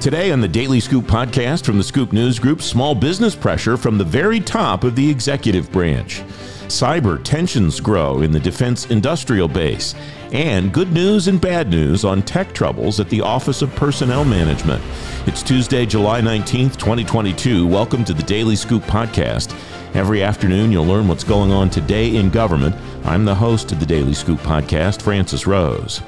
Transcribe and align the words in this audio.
Today 0.00 0.32
on 0.32 0.40
the 0.40 0.48
Daily 0.48 0.80
Scoop 0.80 1.04
podcast 1.04 1.66
from 1.66 1.76
the 1.76 1.84
Scoop 1.84 2.14
News 2.14 2.38
Group, 2.38 2.62
small 2.62 2.94
business 2.94 3.34
pressure 3.34 3.76
from 3.76 3.98
the 3.98 4.04
very 4.04 4.40
top 4.40 4.82
of 4.82 4.96
the 4.96 5.10
executive 5.10 5.70
branch. 5.70 6.22
Cyber 6.68 7.22
tensions 7.22 7.80
grow 7.80 8.22
in 8.22 8.32
the 8.32 8.40
defense 8.40 8.86
industrial 8.86 9.46
base. 9.46 9.94
And 10.32 10.72
good 10.72 10.90
news 10.90 11.28
and 11.28 11.38
bad 11.38 11.68
news 11.68 12.06
on 12.06 12.22
tech 12.22 12.54
troubles 12.54 12.98
at 12.98 13.10
the 13.10 13.20
Office 13.20 13.60
of 13.60 13.74
Personnel 13.76 14.24
Management. 14.24 14.82
It's 15.26 15.42
Tuesday, 15.42 15.84
July 15.84 16.22
19th, 16.22 16.78
2022. 16.78 17.66
Welcome 17.66 18.02
to 18.06 18.14
the 18.14 18.22
Daily 18.22 18.56
Scoop 18.56 18.84
podcast. 18.84 19.54
Every 19.94 20.22
afternoon, 20.22 20.72
you'll 20.72 20.86
learn 20.86 21.08
what's 21.08 21.24
going 21.24 21.52
on 21.52 21.68
today 21.68 22.16
in 22.16 22.30
government. 22.30 22.74
I'm 23.04 23.26
the 23.26 23.34
host 23.34 23.70
of 23.70 23.80
the 23.80 23.86
Daily 23.86 24.14
Scoop 24.14 24.38
podcast, 24.38 25.02
Francis 25.02 25.46
Rose. 25.46 26.00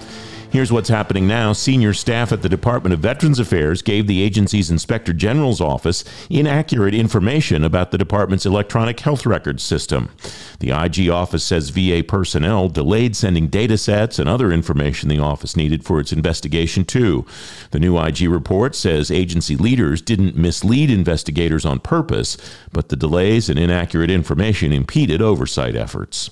Here's 0.53 0.71
what's 0.71 0.91
happening 0.91 1.27
now. 1.27 1.55
Senior 1.55 1.95
staff 1.95 2.31
at 2.31 2.43
the 2.43 2.49
Department 2.51 2.93
of 2.93 3.01
Veterans 3.01 3.39
Affairs 3.39 3.81
gave 3.81 4.07
the 4.07 4.21
agency's 4.21 4.71
Inspector 4.71 5.11
General's 5.15 5.63
office 5.63 6.05
inaccurate 6.29 6.93
information 6.93 7.65
about 7.65 7.91
the 7.91 7.97
department's 7.97 8.45
electronic 8.45 9.01
health 9.01 9.25
records 9.25 9.63
system. 9.63 10.11
The 10.59 10.71
IG 10.71 11.09
office 11.09 11.43
says 11.43 11.71
VA 11.71 12.05
personnel 12.07 12.69
delayed 12.69 13.17
sending 13.17 13.49
data 13.49 13.79
sets 13.79 14.19
and 14.19 14.29
other 14.29 14.53
information 14.53 15.09
the 15.09 15.21
office 15.21 15.57
needed 15.57 15.87
for 15.87 15.99
its 15.99 16.13
investigation, 16.13 16.85
too. 16.85 17.25
The 17.71 17.81
new 17.81 17.99
IG 17.99 18.29
report 18.29 18.75
says 18.75 19.11
agency 19.11 19.57
leaders 19.57 20.03
didn't 20.03 20.37
mislead 20.37 20.91
investigators 20.91 21.65
on 21.65 21.79
purpose, 21.79 22.37
but 22.73 22.91
the 22.91 22.97
delays 22.97 23.49
and 23.49 23.59
inaccurate 23.59 24.11
information 24.11 24.71
impeded 24.71 25.23
oversight 25.23 25.77
efforts. 25.77 26.29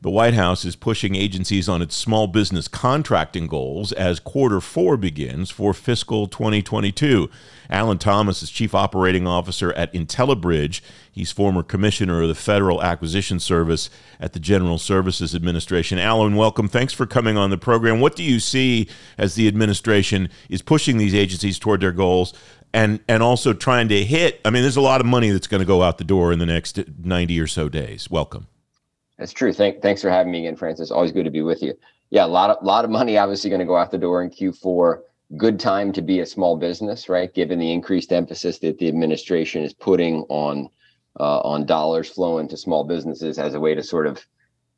The 0.02 0.10
White 0.10 0.34
House 0.34 0.64
is 0.64 0.74
pushing 0.74 1.14
agencies 1.14 1.68
on 1.68 1.80
its 1.80 1.94
small 1.94 2.26
business 2.26 2.66
contracting 2.66 3.46
goals 3.46 3.92
as 3.92 4.18
quarter 4.18 4.60
four 4.60 4.96
begins 4.96 5.48
for 5.48 5.72
fiscal 5.72 6.26
2022. 6.26 7.30
Alan 7.70 7.98
Thomas 7.98 8.42
is 8.42 8.50
Chief 8.50 8.74
Operating 8.74 9.28
Officer 9.28 9.72
at 9.74 9.92
IntelliBridge. 9.92 10.80
He's 11.12 11.30
former 11.30 11.62
Commissioner 11.62 12.20
of 12.20 12.26
the 12.26 12.34
Federal 12.34 12.82
Acquisition 12.82 13.38
Service 13.38 13.90
at 14.18 14.32
the 14.32 14.40
General 14.40 14.76
Services 14.76 15.36
Administration. 15.36 16.00
Alan, 16.00 16.34
welcome. 16.34 16.66
Thanks 16.66 16.92
for 16.92 17.06
coming 17.06 17.36
on 17.36 17.50
the 17.50 17.56
program. 17.56 18.00
What 18.00 18.16
do 18.16 18.24
you 18.24 18.40
see 18.40 18.88
as 19.16 19.36
the 19.36 19.46
administration 19.46 20.30
is 20.48 20.62
pushing 20.62 20.98
these 20.98 21.14
agencies 21.14 21.60
toward 21.60 21.80
their 21.80 21.92
goals? 21.92 22.34
and 22.74 23.00
and 23.06 23.22
also 23.22 23.52
trying 23.52 23.86
to 23.86 24.02
hit. 24.02 24.40
I 24.46 24.50
mean, 24.50 24.62
there's 24.62 24.78
a 24.78 24.80
lot 24.80 25.02
of 25.02 25.06
money 25.06 25.28
that's 25.28 25.46
going 25.46 25.60
to 25.60 25.66
go 25.66 25.82
out 25.82 25.98
the 25.98 26.04
door 26.04 26.32
in 26.32 26.38
the 26.38 26.46
next 26.46 26.80
90 27.04 27.38
or 27.38 27.46
so 27.46 27.68
days. 27.68 28.10
Welcome. 28.10 28.46
That's 29.22 29.32
true. 29.32 29.52
Thank, 29.52 29.82
thanks 29.82 30.02
for 30.02 30.10
having 30.10 30.32
me 30.32 30.40
again, 30.40 30.56
Francis. 30.56 30.90
Always 30.90 31.12
good 31.12 31.26
to 31.26 31.30
be 31.30 31.42
with 31.42 31.62
you. 31.62 31.74
Yeah, 32.10 32.24
a 32.24 32.26
lot 32.26 32.50
of 32.50 32.56
lot 32.64 32.84
of 32.84 32.90
money 32.90 33.16
obviously 33.16 33.50
going 33.50 33.60
to 33.60 33.64
go 33.64 33.76
out 33.76 33.92
the 33.92 33.96
door 33.96 34.20
in 34.20 34.30
Q4. 34.30 34.98
Good 35.36 35.60
time 35.60 35.92
to 35.92 36.02
be 36.02 36.18
a 36.18 36.26
small 36.26 36.56
business, 36.56 37.08
right? 37.08 37.32
Given 37.32 37.60
the 37.60 37.70
increased 37.70 38.12
emphasis 38.12 38.58
that 38.58 38.78
the 38.78 38.88
administration 38.88 39.62
is 39.62 39.74
putting 39.74 40.22
on 40.28 40.68
uh, 41.20 41.38
on 41.42 41.66
dollars 41.66 42.08
flowing 42.08 42.48
to 42.48 42.56
small 42.56 42.82
businesses 42.82 43.38
as 43.38 43.54
a 43.54 43.60
way 43.60 43.76
to 43.76 43.82
sort 43.84 44.08
of 44.08 44.26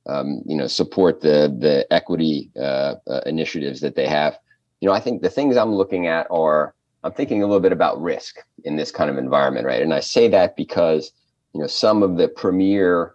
um, 0.05 0.43
you 0.45 0.59
know 0.59 0.67
support 0.67 1.23
the 1.23 1.57
the 1.59 1.91
equity 1.91 2.51
uh, 2.55 2.97
uh, 3.09 3.21
initiatives 3.25 3.81
that 3.81 3.97
they 3.97 4.07
have. 4.07 4.39
You 4.83 4.89
know, 4.89 4.95
I 4.95 5.01
think 5.01 5.23
the 5.23 5.31
things 5.31 5.57
I'm 5.57 5.75
looking 5.75 6.07
at 6.07 6.27
are 6.31 6.75
I'm 7.03 7.13
thinking 7.13 7.43
a 7.43 7.47
little 7.47 7.61
bit 7.61 7.73
about 7.73 7.99
risk 7.99 8.37
in 8.65 8.77
this 8.77 8.91
kind 8.91 9.09
of 9.09 9.17
environment, 9.17 9.65
right? 9.65 9.81
And 9.81 9.95
I 9.95 10.01
say 10.01 10.29
that 10.29 10.55
because 10.55 11.13
you 11.55 11.63
know 11.63 11.67
some 11.67 12.03
of 12.03 12.19
the 12.19 12.29
premier 12.29 13.15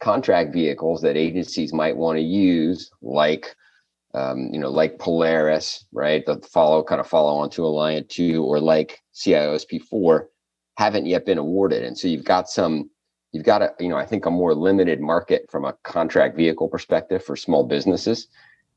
contract 0.00 0.52
vehicles 0.52 1.02
that 1.02 1.16
agencies 1.16 1.72
might 1.72 1.96
want 1.96 2.16
to 2.16 2.22
use, 2.22 2.90
like 3.02 3.54
um, 4.14 4.50
you 4.52 4.58
know, 4.58 4.70
like 4.70 4.98
Polaris, 4.98 5.84
right? 5.92 6.24
The 6.26 6.40
follow 6.52 6.82
kind 6.82 7.00
of 7.00 7.06
follow 7.06 7.38
on 7.38 7.50
to 7.50 7.62
Alliant 7.62 8.08
2 8.08 8.42
or 8.42 8.58
like 8.58 9.00
CIOSP 9.14 9.82
4 9.82 10.28
haven't 10.78 11.06
yet 11.06 11.24
been 11.24 11.38
awarded. 11.38 11.84
And 11.84 11.96
so 11.96 12.08
you've 12.08 12.24
got 12.24 12.48
some, 12.48 12.90
you've 13.30 13.44
got 13.44 13.62
a, 13.62 13.72
you 13.78 13.88
know, 13.88 13.96
I 13.96 14.06
think 14.06 14.26
a 14.26 14.30
more 14.30 14.52
limited 14.52 15.00
market 15.00 15.46
from 15.48 15.64
a 15.64 15.74
contract 15.84 16.36
vehicle 16.36 16.68
perspective 16.68 17.22
for 17.22 17.36
small 17.36 17.62
businesses 17.62 18.26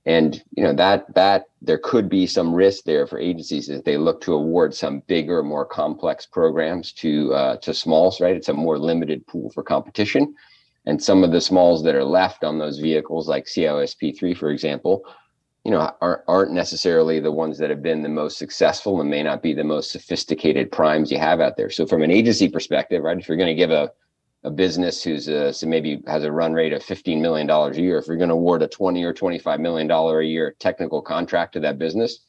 and 0.06 0.44
you 0.56 0.64
know 0.64 0.74
that 0.74 1.14
that 1.14 1.46
there 1.62 1.78
could 1.78 2.10
be 2.10 2.28
some 2.28 2.54
risk 2.54 2.84
there 2.84 3.08
for 3.08 3.20
agencies 3.20 3.70
as 3.70 3.82
they 3.84 3.98
look 3.98 4.22
to 4.22 4.34
award 4.34 4.74
some 4.74 5.00
bigger 5.08 5.42
more 5.44 5.66
complex 5.66 6.26
programs 6.26 6.92
to 6.92 7.34
uh, 7.34 7.58
to 7.58 7.74
smalls 7.74 8.20
right 8.20 8.36
it's 8.36 8.50
a 8.50 8.54
more 8.54 8.78
limited 8.78 9.26
pool 9.28 9.50
for 9.52 9.64
competition 9.64 10.36
and 10.86 11.02
some 11.02 11.24
of 11.24 11.32
the 11.32 11.42
smalls 11.42 11.84
that 11.84 11.96
are 11.96 12.04
left 12.04 12.44
on 12.44 12.60
those 12.60 12.80
vehicles 12.80 13.28
like 13.28 13.46
CIOSP3 13.46 14.38
for 14.38 14.50
example 14.50 15.04
you 15.64 15.72
know 15.72 15.92
aren't, 16.02 16.22
aren't 16.28 16.52
necessarily 16.52 17.20
the 17.20 17.32
ones 17.32 17.58
that 17.58 17.70
have 17.70 17.82
been 17.82 18.02
the 18.02 18.10
most 18.10 18.38
successful 18.38 19.00
and 19.02 19.10
may 19.10 19.24
not 19.24 19.42
be 19.42 19.54
the 19.54 19.64
most 19.64 19.92
sophisticated 19.92 20.72
primes 20.72 21.12
you 21.12 21.18
have 21.18 21.40
out 21.40 21.58
there 21.58 21.70
so 21.70 21.86
from 21.86 22.04
an 22.04 22.12
agency 22.12 22.50
perspective 22.50 23.04
right 23.04 23.18
if 23.18 23.28
you're 23.28 23.38
going 23.38 23.48
to 23.48 23.56
give 23.56 23.72
a 23.72 23.92
a 24.44 24.52
business 24.52 25.04
who's 25.04 25.28
a, 25.28 25.48
uh, 25.48 25.52
so 25.52 25.68
maybe 25.68 26.02
has 26.08 26.24
a 26.24 26.32
run 26.32 26.54
rate 26.54 26.74
of 26.74 26.84
$15 26.84 27.22
million 27.22 27.50
a 27.50 27.72
year, 27.76 27.98
if 27.98 28.08
you're 28.08 28.18
going 28.18 28.30
to 28.30 28.36
award 28.36 28.62
a 28.62 28.68
20 28.68 29.04
or 29.04 29.14
$25 29.14 29.60
million 29.60 29.90
a 29.90 30.22
year 30.22 30.56
technical 30.60 31.02
contract 31.02 31.54
to 31.54 31.60
that 31.62 31.80
business, 31.80 32.20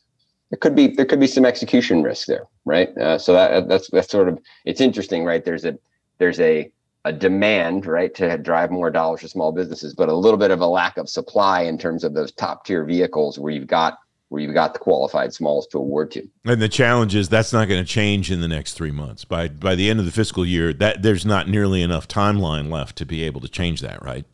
there 0.50 0.58
could 0.58 0.76
be 0.76 0.88
there 0.88 1.06
could 1.06 1.18
be 1.18 1.26
some 1.26 1.44
execution 1.44 2.02
risk 2.02 2.28
there, 2.28 2.46
right? 2.64 2.96
Uh, 2.96 3.18
so 3.18 3.32
that 3.32 3.68
that's 3.68 3.90
that's 3.90 4.10
sort 4.10 4.28
of 4.28 4.38
it's 4.64 4.80
interesting, 4.80 5.24
right? 5.24 5.44
There's 5.44 5.64
a 5.64 5.76
there's 6.18 6.38
a 6.38 6.70
a 7.04 7.12
demand, 7.12 7.86
right, 7.86 8.14
to 8.14 8.38
drive 8.38 8.70
more 8.70 8.90
dollars 8.90 9.20
to 9.20 9.28
small 9.28 9.52
businesses, 9.52 9.94
but 9.94 10.08
a 10.08 10.14
little 10.14 10.38
bit 10.38 10.50
of 10.50 10.60
a 10.60 10.66
lack 10.66 10.96
of 10.96 11.08
supply 11.08 11.62
in 11.62 11.76
terms 11.76 12.02
of 12.02 12.14
those 12.14 12.32
top 12.32 12.64
tier 12.64 12.84
vehicles 12.84 13.38
where 13.38 13.52
you've 13.52 13.66
got 13.66 13.98
where 14.30 14.42
you've 14.42 14.54
got 14.54 14.72
the 14.72 14.78
qualified 14.80 15.32
smalls 15.32 15.66
to 15.68 15.78
award 15.78 16.10
to. 16.10 16.26
And 16.44 16.60
the 16.60 16.68
challenge 16.68 17.14
is 17.14 17.28
that's 17.28 17.52
not 17.52 17.68
going 17.68 17.84
to 17.84 17.88
change 17.88 18.32
in 18.32 18.40
the 18.40 18.48
next 18.48 18.72
three 18.72 18.90
months. 18.90 19.24
By 19.24 19.48
by 19.48 19.74
the 19.74 19.90
end 19.90 20.00
of 20.00 20.06
the 20.06 20.12
fiscal 20.12 20.46
year, 20.46 20.72
that 20.72 21.02
there's 21.02 21.26
not 21.26 21.48
nearly 21.48 21.82
enough 21.82 22.08
timeline 22.08 22.70
left 22.70 22.96
to 22.96 23.06
be 23.06 23.22
able 23.22 23.40
to 23.42 23.48
change 23.48 23.80
that, 23.82 24.02
right? 24.02 24.24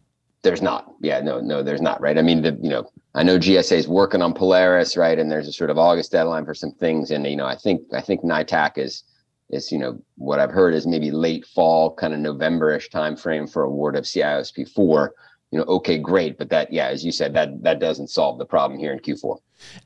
There's 0.42 0.62
not. 0.62 0.94
Yeah, 1.02 1.20
no, 1.20 1.40
no, 1.40 1.62
there's 1.62 1.82
not. 1.82 2.00
Right. 2.00 2.16
I 2.16 2.22
mean, 2.22 2.42
the 2.42 2.56
you 2.62 2.70
know, 2.70 2.88
I 3.14 3.24
know 3.24 3.38
GSA 3.38 3.72
is 3.72 3.88
working 3.88 4.22
on 4.22 4.32
Polaris, 4.32 4.96
right? 4.96 5.18
And 5.18 5.30
there's 5.30 5.48
a 5.48 5.52
sort 5.52 5.70
of 5.70 5.76
August 5.76 6.12
deadline 6.12 6.44
for 6.44 6.54
some 6.54 6.72
things, 6.72 7.10
and 7.10 7.26
you 7.26 7.36
know, 7.36 7.46
I 7.46 7.56
think 7.56 7.82
I 7.92 8.00
think 8.00 8.22
NITAAC 8.22 8.78
is 8.78 9.02
is 9.50 9.70
you 9.70 9.78
know 9.78 10.00
what 10.16 10.38
I've 10.38 10.50
heard 10.50 10.74
is 10.74 10.86
maybe 10.86 11.10
late 11.10 11.46
fall, 11.46 11.94
kind 11.94 12.14
of 12.14 12.20
November-ish 12.20 12.90
time 12.90 13.16
frame 13.16 13.46
for 13.46 13.62
award 13.62 13.96
of 13.96 14.04
CIOSP 14.04 14.68
four 14.68 15.14
you 15.50 15.58
know, 15.58 15.64
okay, 15.64 15.98
great. 15.98 16.38
But 16.38 16.50
that, 16.50 16.72
yeah, 16.72 16.86
as 16.86 17.04
you 17.04 17.12
said, 17.12 17.34
that 17.34 17.62
that 17.62 17.80
doesn't 17.80 18.08
solve 18.08 18.38
the 18.38 18.44
problem 18.44 18.78
here 18.78 18.92
in 18.92 19.00
Q4. 19.00 19.38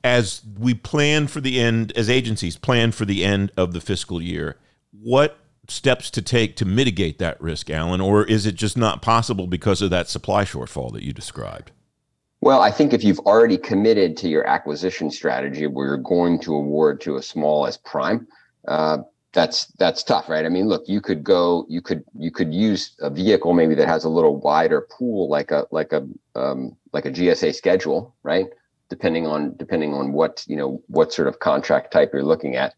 As 0.02 0.42
we 0.58 0.74
plan 0.74 1.26
for 1.26 1.40
the 1.40 1.58
end, 1.58 1.92
as 1.96 2.08
agencies 2.08 2.56
plan 2.56 2.92
for 2.92 3.04
the 3.04 3.24
end 3.24 3.50
of 3.56 3.72
the 3.72 3.80
fiscal 3.80 4.20
year, 4.22 4.56
what 4.92 5.38
steps 5.66 6.10
to 6.10 6.22
take 6.22 6.56
to 6.56 6.64
mitigate 6.64 7.18
that 7.18 7.40
risk, 7.40 7.70
Alan, 7.70 8.00
or 8.00 8.24
is 8.24 8.44
it 8.44 8.54
just 8.54 8.76
not 8.76 9.00
possible 9.00 9.46
because 9.46 9.80
of 9.80 9.90
that 9.90 10.08
supply 10.08 10.44
shortfall 10.44 10.92
that 10.92 11.02
you 11.02 11.12
described? 11.12 11.70
Well, 12.42 12.60
I 12.60 12.70
think 12.70 12.92
if 12.92 13.02
you've 13.02 13.20
already 13.20 13.56
committed 13.56 14.18
to 14.18 14.28
your 14.28 14.46
acquisition 14.46 15.10
strategy 15.10 15.66
where 15.66 15.86
you're 15.86 15.96
going 15.96 16.38
to 16.40 16.54
award 16.54 17.00
to 17.02 17.16
a 17.16 17.22
small 17.22 17.66
as 17.66 17.78
prime, 17.78 18.28
uh, 18.68 18.98
that's 19.34 19.66
that's 19.78 20.02
tough, 20.02 20.28
right? 20.28 20.46
I 20.46 20.48
mean, 20.48 20.68
look, 20.68 20.84
you 20.88 21.00
could 21.00 21.24
go, 21.24 21.66
you 21.68 21.82
could 21.82 22.04
you 22.16 22.30
could 22.30 22.54
use 22.54 22.96
a 23.00 23.10
vehicle 23.10 23.52
maybe 23.52 23.74
that 23.74 23.88
has 23.88 24.04
a 24.04 24.08
little 24.08 24.36
wider 24.36 24.86
pool, 24.96 25.28
like 25.28 25.50
a 25.50 25.66
like 25.72 25.92
a 25.92 26.06
um, 26.36 26.76
like 26.92 27.04
a 27.04 27.10
GSA 27.10 27.54
schedule, 27.54 28.14
right? 28.22 28.46
Depending 28.88 29.26
on 29.26 29.56
depending 29.56 29.92
on 29.92 30.12
what 30.12 30.44
you 30.48 30.56
know 30.56 30.80
what 30.86 31.12
sort 31.12 31.28
of 31.28 31.40
contract 31.40 31.92
type 31.92 32.10
you're 32.12 32.22
looking 32.22 32.54
at, 32.54 32.74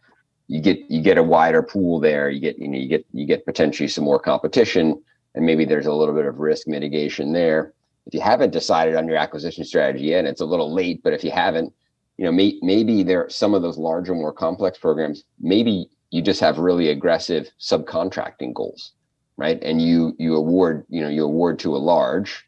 you 0.49 0.61
get 0.61 0.79
you 0.91 1.03
get 1.03 1.19
a 1.19 1.23
wider 1.23 1.63
pool 1.63 2.01
there. 2.01 2.31
You 2.31 2.41
get 2.41 2.59
you 2.59 2.69
know 2.69 2.79
you 2.79 2.89
get 2.89 3.07
you 3.13 3.27
get 3.27 3.45
potentially 3.45 3.89
some 3.89 4.05
more 4.05 4.19
competition, 4.19 5.01
and 5.35 5.45
maybe 5.45 5.67
there's 5.67 5.87
a 5.87 5.93
little 5.93 6.15
bit 6.15 6.25
of 6.25 6.39
risk 6.39 6.67
mitigation 6.67 7.33
there. 7.35 7.75
If 8.07 8.15
you 8.15 8.21
haven't 8.21 8.53
decided 8.53 8.95
on 8.95 9.07
your 9.07 9.19
acquisition 9.19 9.65
strategy 9.65 10.07
yet, 10.07 10.25
it's 10.25 10.41
a 10.41 10.47
little 10.47 10.73
late. 10.73 11.03
But 11.03 11.13
if 11.13 11.23
you 11.23 11.33
haven't, 11.33 11.73
you 12.17 12.25
know, 12.25 12.33
may, 12.33 12.59
maybe 12.63 13.03
there 13.03 13.29
some 13.29 13.53
of 13.53 13.61
those 13.61 13.77
larger, 13.77 14.15
more 14.15 14.33
complex 14.33 14.79
programs. 14.79 15.25
Maybe 15.39 15.91
you 16.11 16.23
just 16.23 16.41
have 16.41 16.59
really 16.59 16.89
aggressive 16.89 17.51
subcontracting 17.61 18.55
goals, 18.55 18.93
right? 19.37 19.63
And 19.63 19.81
you 19.81 20.15
you 20.19 20.35
award 20.37 20.87
you 20.89 21.01
know 21.01 21.09
you 21.09 21.25
award 21.25 21.59
to 21.61 21.77
a 21.77 21.79
large, 21.79 22.45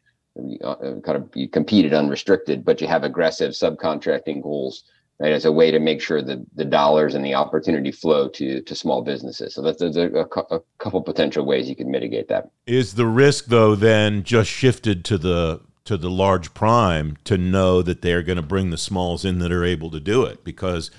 uh, 0.63 0.75
kind 1.03 1.17
of 1.17 1.29
you 1.35 1.47
competed 1.47 1.93
unrestricted, 1.93 2.63
but 2.63 2.81
you 2.81 2.87
have 2.87 3.03
aggressive 3.03 3.51
subcontracting 3.51 4.41
goals 4.41 4.83
right, 5.19 5.33
as 5.33 5.45
a 5.45 5.51
way 5.51 5.71
to 5.71 5.79
make 5.79 6.01
sure 6.01 6.21
that 6.21 6.39
the 6.55 6.65
dollars 6.65 7.13
and 7.13 7.23
the 7.23 7.33
opportunity 7.33 7.91
flow 7.91 8.27
to 8.29 8.61
to 8.61 8.75
small 8.75 9.01
businesses. 9.01 9.53
So 9.53 9.61
that's, 9.61 9.81
a, 9.81 9.87
a, 9.89 10.55
a 10.55 10.61
couple 10.77 11.01
potential 11.01 11.45
ways 11.45 11.69
you 11.69 11.75
can 11.75 11.91
mitigate 11.91 12.27
that. 12.29 12.49
Is 12.65 12.95
the 12.95 13.07
risk 13.07 13.45
though 13.45 13.75
then 13.75 14.23
just 14.23 14.49
shifted 14.49 15.05
to 15.05 15.17
the 15.17 15.61
to 15.85 15.97
the 15.97 16.09
large 16.09 16.53
prime 16.53 17.17
to 17.23 17.37
know 17.37 17.81
that 17.81 18.01
they're 18.01 18.21
going 18.23 18.37
to 18.37 18.43
bring 18.43 18.69
the 18.69 18.77
smalls 18.77 19.25
in 19.25 19.39
that 19.39 19.51
are 19.51 19.65
able 19.65 19.91
to 19.91 19.99
do 19.99 20.23
it? 20.23 20.43
Because 20.43 20.91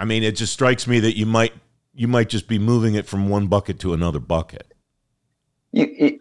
I, 0.00 0.04
mean, 0.04 0.22
it 0.22 0.36
just 0.36 0.52
strikes 0.52 0.86
me 0.86 1.00
that 1.00 1.16
you 1.16 1.26
might 1.26 1.52
you 1.92 2.08
might 2.08 2.28
just 2.28 2.48
be 2.48 2.58
moving 2.58 2.94
it 2.94 3.06
from 3.06 3.28
one 3.28 3.46
bucket 3.48 3.80
to 3.80 3.92
another 3.92 4.20
bucket. 4.20 4.72
You, 5.72 5.92
it, 5.98 6.18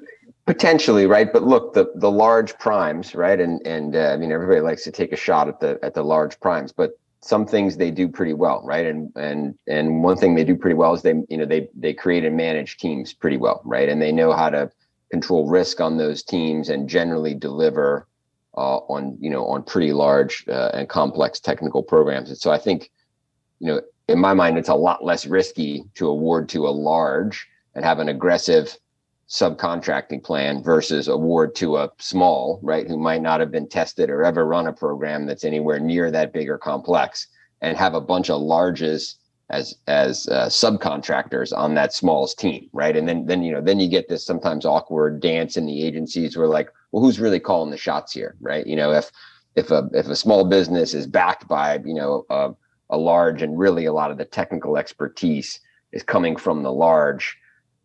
Potentially, 0.50 1.06
right? 1.06 1.32
But 1.32 1.44
look, 1.44 1.76
the 1.76 1.92
the 1.94 2.10
large 2.10 2.58
primes, 2.58 3.14
right? 3.14 3.40
And 3.40 3.62
and 3.68 3.96
uh, 3.96 4.10
I 4.14 4.18
mean, 4.18 4.32
everybody 4.32 4.62
likes 4.62 4.84
to 4.86 4.92
take 4.92 5.12
a 5.12 5.16
shot 5.16 5.48
at 5.48 5.60
the 5.60 5.78
at 5.84 5.94
the 5.94 6.04
large 6.04 6.40
primes, 6.40 6.72
but 6.72 6.98
some 7.22 7.46
things 7.46 7.78
they 7.78 7.92
do 7.92 8.08
pretty 8.08 8.34
well, 8.34 8.64
right? 8.66 8.88
And 8.88 9.12
and 9.16 9.54
and 9.68 10.02
one 10.02 10.18
thing 10.18 10.34
they 10.34 10.44
do 10.44 10.56
pretty 10.56 10.74
well 10.74 10.92
is 10.96 11.04
they 11.04 11.14
you 11.30 11.38
know 11.38 11.46
they 11.46 11.70
they 11.76 11.94
create 11.94 12.26
and 12.26 12.36
manage 12.36 12.78
teams 12.78 13.14
pretty 13.14 13.38
well, 13.38 13.62
right? 13.64 13.88
And 13.88 14.02
they 14.02 14.12
know 14.12 14.32
how 14.32 14.50
to 14.50 14.72
control 15.12 15.48
risk 15.48 15.80
on 15.82 15.98
those 15.98 16.24
teams 16.24 16.70
and 16.70 16.90
generally 16.90 17.36
deliver 17.36 18.08
uh, 18.58 18.78
on 18.78 19.20
you 19.20 19.30
know 19.30 19.46
on 19.46 19.62
pretty 19.62 19.94
large 19.94 20.46
uh, 20.48 20.72
and 20.74 20.90
complex 20.90 21.40
technical 21.40 21.84
programs. 21.84 22.30
And 22.30 22.40
so 22.40 22.50
I 22.50 22.58
think 22.58 22.90
you 23.60 23.68
know 23.68 23.82
in 24.08 24.20
my 24.20 24.34
mind 24.34 24.58
it's 24.58 24.70
a 24.70 24.76
lot 24.76 25.04
less 25.04 25.26
risky 25.26 25.84
to 25.96 26.08
award 26.08 26.50
to 26.50 26.68
a 26.68 26.70
large 26.70 27.48
and 27.76 27.86
have 27.86 28.00
an 28.00 28.10
aggressive 28.10 28.78
subcontracting 29.30 30.24
plan 30.24 30.64
versus 30.64 31.08
award 31.08 31.56
to 31.56 31.78
a 31.78 31.92
small, 32.00 32.60
right, 32.64 32.88
who 32.88 32.98
might 32.98 33.22
not 33.22 33.40
have 33.40 33.52
been 33.52 33.70
tested 33.70 34.10
or 34.10 34.24
ever 34.24 34.46
run 34.46 34.68
a 34.68 34.74
program 34.74 35.28
that's 35.28 35.44
anywhere 35.44 35.80
near 35.80 36.10
that 36.10 36.34
big 36.34 36.50
or 36.50 36.58
complex, 36.58 37.28
and 37.62 37.78
have 37.78 37.94
a 37.94 38.02
bunch 38.02 38.30
of 38.30 38.42
larges 38.42 39.16
as 39.52 39.76
as 39.88 40.28
uh, 40.28 40.48
subcontractors 40.48 41.56
on 41.56 41.76
that 41.76 41.94
small's 41.94 42.34
team, 42.34 42.70
right? 42.74 42.96
And 42.96 43.08
then 43.08 43.26
then 43.28 43.44
you 43.44 43.52
know 43.52 43.62
then 43.62 43.80
you 43.80 43.88
get 43.88 44.10
this 44.10 44.26
sometimes 44.26 44.66
awkward 44.66 45.22
dance 45.22 45.58
in 45.58 45.66
the 45.66 45.84
agencies 45.84 46.36
where 46.36 46.48
like, 46.48 46.70
well, 46.92 47.04
who's 47.04 47.20
really 47.20 47.40
calling 47.40 47.72
the 47.72 47.78
shots 47.78 48.12
here, 48.12 48.36
right? 48.42 48.66
You 48.66 48.76
know, 48.76 48.92
if 48.92 49.12
if 49.56 49.70
a 49.70 49.90
if 49.94 50.08
a 50.08 50.16
small 50.16 50.46
business 50.46 50.96
is 50.96 51.06
backed 51.06 51.48
by 51.48 51.80
you 51.86 51.94
know 51.94 52.26
a, 52.32 52.52
a 52.90 52.98
large 52.98 53.42
and 53.42 53.58
really 53.58 53.86
a 53.86 53.94
lot 53.94 54.12
of 54.12 54.18
the 54.18 54.26
technical 54.26 54.78
expertise 54.78 55.60
is 55.92 56.04
coming 56.04 56.36
from 56.36 56.64
the 56.64 56.72
large 56.72 57.38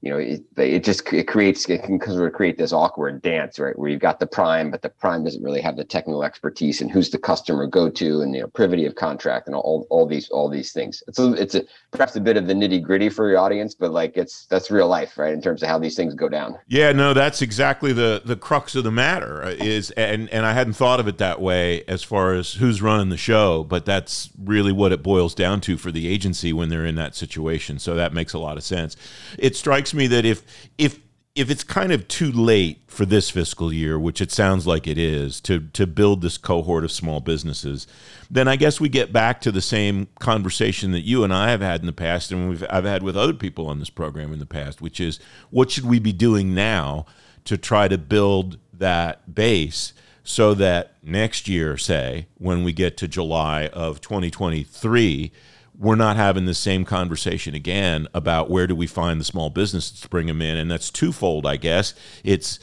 you 0.05 0.11
know, 0.11 0.19
it, 0.19 0.43
it 0.59 0.85
just 0.85 1.11
it 1.15 1.27
creates 1.27 1.67
it 1.71 1.83
can 1.83 1.99
sort 1.99 2.27
of 2.27 2.35
create 2.35 2.59
this 2.59 2.75
awkward 2.75 3.23
dance, 3.23 3.59
right? 3.59 3.77
Where 3.79 3.89
you've 3.89 4.03
got 4.03 4.21
the 4.21 4.27
prime, 4.27 4.71
but 4.71 4.83
the 4.83 4.91
prime 4.91 5.25
doesn't 5.25 5.43
really 5.43 5.63
have 5.63 5.79
the 5.79 5.85
technical 5.85 6.23
expertise 6.23 6.83
and 6.83 6.91
who's 6.91 7.09
the 7.09 7.17
customer 7.17 7.67
go 7.67 7.89
to 7.89 8.21
and 8.21 8.35
you 8.35 8.43
know 8.43 8.49
privity 8.49 8.85
of 8.85 8.97
contract 8.97 9.47
and 9.47 9.57
all, 9.57 9.87
all 9.89 10.07
these 10.07 10.29
all 10.29 10.51
these 10.51 10.75
things. 10.75 11.03
It's 11.09 11.19
a, 11.19 11.33
it's 11.33 11.55
a 11.55 11.65
perhaps 11.91 12.17
a 12.17 12.21
bit 12.21 12.37
of 12.37 12.47
the 12.47 12.53
nitty 12.53 12.83
gritty 12.83 13.09
for 13.09 13.31
your 13.31 13.39
audience, 13.39 13.75
but 13.75 13.93
like 13.93 14.15
it's 14.19 14.45
that's 14.45 14.71
real 14.71 14.89
life, 14.89 15.17
right? 15.17 15.33
In 15.33 15.41
terms 15.41 15.63
of 15.63 15.71
how 15.71 15.79
these 15.79 15.97
things 15.97 16.15
go 16.15 16.29
down. 16.29 16.59
Yeah, 16.69 16.93
no, 16.93 17.15
that's 17.15 17.41
exactly 17.41 17.95
the 17.95 18.21
the 18.23 18.37
crux 18.37 18.75
of 18.75 18.85
the 18.85 18.93
matter 18.93 19.43
uh, 19.43 19.51
is, 19.53 19.91
and 19.93 20.29
and 20.29 20.45
I 20.45 20.53
hadn't 20.53 20.75
thought 20.75 21.01
of 21.01 21.09
it 21.09 21.17
that 21.17 21.41
way 21.41 21.83
as 21.89 22.03
far 22.03 22.35
as 22.35 22.53
who's 22.55 22.83
running 22.83 23.09
the 23.09 23.17
show, 23.17 23.65
but 23.65 23.87
that's 23.87 24.29
really 24.39 24.73
what 24.73 24.93
it 24.93 25.03
boils 25.03 25.35
down 25.35 25.63
to 25.63 25.79
for 25.79 25.91
the 25.91 26.09
agency 26.09 26.53
when 26.53 26.69
they're 26.69 26.85
in 26.85 26.97
that 26.97 27.15
situation. 27.15 27.79
So 27.79 27.95
that 27.95 28.13
makes 28.13 28.35
a 28.35 28.39
lot 28.39 28.59
of 28.59 28.65
sense. 28.65 28.99
It 29.39 29.57
strikes 29.57 29.94
me 29.95 30.07
that 30.09 30.25
if 30.25 30.43
if 30.79 30.99
if 31.35 31.51
it's 31.51 31.65
kind 31.65 31.91
of 31.91 32.07
too 32.07 32.31
late 32.31 32.79
for 32.87 33.05
this 33.05 33.29
fiscal 33.29 33.73
year, 33.73 33.99
which 33.99 34.21
it 34.21 34.31
sounds 34.31 34.69
like 34.69 34.87
it 34.87 34.99
is, 34.99 35.41
to 35.43 35.61
to 35.73 35.87
build 35.87 36.23
this 36.23 36.39
cohort 36.39 36.85
of 36.85 36.93
small 36.93 37.21
businesses, 37.21 37.87
then 38.31 38.47
I 38.47 38.57
guess 38.57 38.81
we 38.81 38.89
get 38.89 39.13
back 39.13 39.41
to 39.43 39.51
the 39.51 39.61
same 39.61 40.07
conversation 40.21 40.93
that 40.93 41.01
you 41.01 41.25
and 41.25 41.35
I 41.35 41.51
have 41.51 41.61
had 41.61 41.81
in 41.81 41.87
the 41.87 41.93
past, 41.93 42.31
and 42.31 42.49
we've 42.49 42.65
I've 42.71 42.85
had 42.85 43.03
with 43.03 43.17
other 43.17 43.35
people 43.35 43.67
on 43.67 43.81
this 43.81 43.91
program 43.91 44.33
in 44.33 44.39
the 44.39 44.47
past, 44.47 44.81
which 44.81 45.01
is 45.01 45.19
what 45.51 45.71
should 45.71 45.87
we 45.87 45.99
be 45.99 46.13
doing 46.13 46.55
now 46.55 47.07
to 47.45 47.59
try 47.59 47.89
to 47.89 47.99
build 47.99 48.59
that 48.73 49.35
base 49.35 49.93
so 50.23 50.55
that 50.55 50.95
next 51.03 51.49
year, 51.49 51.77
say, 51.77 52.27
when 52.39 52.65
we 52.65 52.73
get 52.73 52.97
to 52.97 53.07
July 53.09 53.67
of 53.69 54.01
2023 54.01 55.31
we're 55.79 55.97
not 55.97 56.17
having 56.17 56.47
the 56.47 56.55
same 56.55 56.85
conversation 56.85 57.55
again 57.55 58.07
about 58.15 58.49
where 58.51 58.67
do 58.67 58.75
we 58.75 58.87
find 58.87 59.21
the 59.21 59.25
small 59.25 59.51
businesses 59.51 60.01
to 60.01 60.09
bring 60.09 60.27
them 60.27 60.41
in. 60.41 60.57
And 60.57 60.71
that's 60.71 60.91
twofold, 60.91 61.47
I 61.47 61.57
guess. 61.57 61.95
It's 62.23 62.61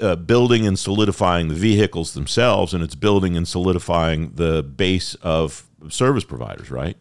uh, 0.00 0.16
building 0.16 0.66
and 0.66 0.78
solidifying 0.78 1.48
the 1.48 1.54
vehicles 1.54 2.14
themselves, 2.14 2.74
and 2.74 2.82
it's 2.82 2.94
building 2.94 3.36
and 3.36 3.46
solidifying 3.46 4.32
the 4.34 4.62
base 4.62 5.14
of 5.16 5.66
service 5.88 6.24
providers, 6.24 6.70
right? 6.70 6.96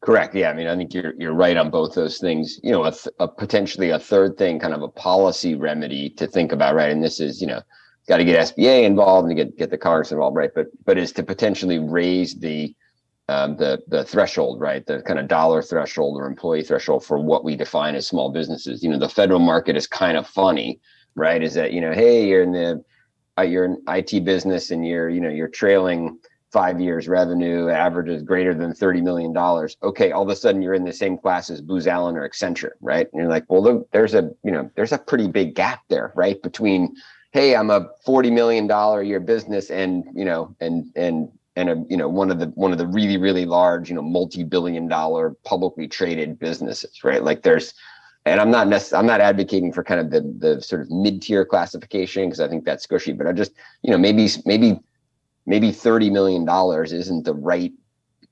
Correct. 0.00 0.34
Yeah. 0.34 0.50
I 0.50 0.54
mean, 0.54 0.66
I 0.66 0.76
think 0.76 0.94
you're 0.94 1.12
you're 1.18 1.34
right 1.34 1.56
on 1.56 1.70
both 1.70 1.94
those 1.94 2.18
things. 2.18 2.58
You 2.62 2.72
know, 2.72 2.84
a, 2.84 2.92
th- 2.92 3.14
a 3.18 3.28
potentially 3.28 3.90
a 3.90 3.98
third 3.98 4.38
thing, 4.38 4.58
kind 4.58 4.72
of 4.72 4.82
a 4.82 4.88
policy 4.88 5.54
remedy 5.54 6.10
to 6.10 6.26
think 6.26 6.52
about, 6.52 6.74
right? 6.74 6.90
And 6.90 7.04
this 7.04 7.20
is, 7.20 7.40
you 7.40 7.46
know, 7.46 7.60
got 8.08 8.16
to 8.16 8.24
get 8.24 8.40
SBA 8.40 8.84
involved 8.84 9.28
and 9.28 9.36
get 9.36 9.58
get 9.58 9.70
the 9.70 9.76
Congress 9.76 10.10
involved, 10.10 10.36
right? 10.36 10.50
But 10.54 10.68
but 10.86 10.96
is 10.96 11.12
to 11.12 11.22
potentially 11.22 11.78
raise 11.78 12.34
the 12.34 12.74
um, 13.30 13.56
the 13.56 13.80
the 13.86 14.04
threshold, 14.04 14.60
right? 14.60 14.84
The 14.84 15.02
kind 15.02 15.18
of 15.20 15.28
dollar 15.28 15.62
threshold 15.62 16.16
or 16.18 16.26
employee 16.26 16.64
threshold 16.64 17.04
for 17.04 17.18
what 17.18 17.44
we 17.44 17.54
define 17.54 17.94
as 17.94 18.06
small 18.06 18.32
businesses. 18.32 18.82
You 18.82 18.90
know, 18.90 18.98
the 18.98 19.08
federal 19.08 19.38
market 19.38 19.76
is 19.76 19.86
kind 19.86 20.16
of 20.16 20.26
funny, 20.26 20.80
right? 21.14 21.40
Is 21.40 21.54
that 21.54 21.72
you 21.72 21.80
know, 21.80 21.92
hey, 21.92 22.26
you're 22.26 22.42
in 22.42 22.52
the 22.52 22.84
uh, 23.38 23.42
you're 23.42 23.64
an 23.64 23.82
IT 23.88 24.24
business 24.24 24.72
and 24.72 24.84
you're 24.84 25.08
you 25.08 25.20
know 25.20 25.28
you're 25.28 25.48
trailing 25.48 26.18
five 26.52 26.80
years 26.80 27.06
revenue 27.06 27.68
average 27.68 28.08
is 28.08 28.24
greater 28.24 28.52
than 28.52 28.72
$30 28.72 29.04
million. 29.04 29.36
Okay, 29.84 30.10
all 30.10 30.24
of 30.24 30.28
a 30.28 30.34
sudden 30.34 30.60
you're 30.60 30.74
in 30.74 30.84
the 30.84 30.92
same 30.92 31.16
class 31.16 31.48
as 31.48 31.60
Booz 31.60 31.86
Allen 31.86 32.16
or 32.16 32.28
Accenture, 32.28 32.72
right? 32.80 33.06
And 33.12 33.20
you're 33.20 33.30
like, 33.30 33.44
well, 33.48 33.86
there's 33.92 34.14
a, 34.14 34.32
you 34.42 34.50
know, 34.50 34.68
there's 34.74 34.90
a 34.90 34.98
pretty 34.98 35.28
big 35.28 35.54
gap 35.54 35.82
there, 35.88 36.12
right? 36.16 36.42
Between, 36.42 36.96
hey, 37.30 37.54
I'm 37.54 37.70
a 37.70 37.90
$40 38.04 38.32
million 38.32 38.68
a 38.68 39.02
year 39.02 39.20
business 39.20 39.70
and, 39.70 40.02
you 40.12 40.24
know, 40.24 40.56
and, 40.60 40.90
and 40.96 41.30
and 41.56 41.68
a 41.68 41.84
you 41.88 41.96
know 41.96 42.08
one 42.08 42.30
of 42.30 42.38
the 42.38 42.46
one 42.48 42.72
of 42.72 42.78
the 42.78 42.86
really 42.86 43.16
really 43.16 43.44
large 43.44 43.88
you 43.88 43.94
know 43.94 44.02
multi-billion 44.02 44.88
dollar 44.88 45.36
publicly 45.44 45.88
traded 45.88 46.38
businesses 46.38 47.02
right? 47.04 47.22
Like 47.22 47.42
there's 47.42 47.74
and 48.26 48.40
i'm 48.40 48.50
not 48.50 48.66
necess- 48.66 48.96
i'm 48.96 49.06
not 49.06 49.20
advocating 49.20 49.72
for 49.72 49.82
kind 49.82 50.00
of 50.00 50.10
the 50.10 50.20
the 50.38 50.60
sort 50.60 50.82
of 50.82 50.90
mid-tier 50.90 51.44
classification 51.44 52.26
because 52.26 52.40
i 52.40 52.46
think 52.46 52.64
that's 52.64 52.86
squishy 52.86 53.16
but 53.16 53.26
i 53.26 53.32
just 53.32 53.52
you 53.82 53.90
know 53.90 53.96
maybe 53.96 54.28
maybe 54.44 54.78
maybe 55.46 55.72
30 55.72 56.10
million 56.10 56.44
dollars 56.44 56.92
isn't 56.92 57.24
the 57.24 57.34
right 57.34 57.72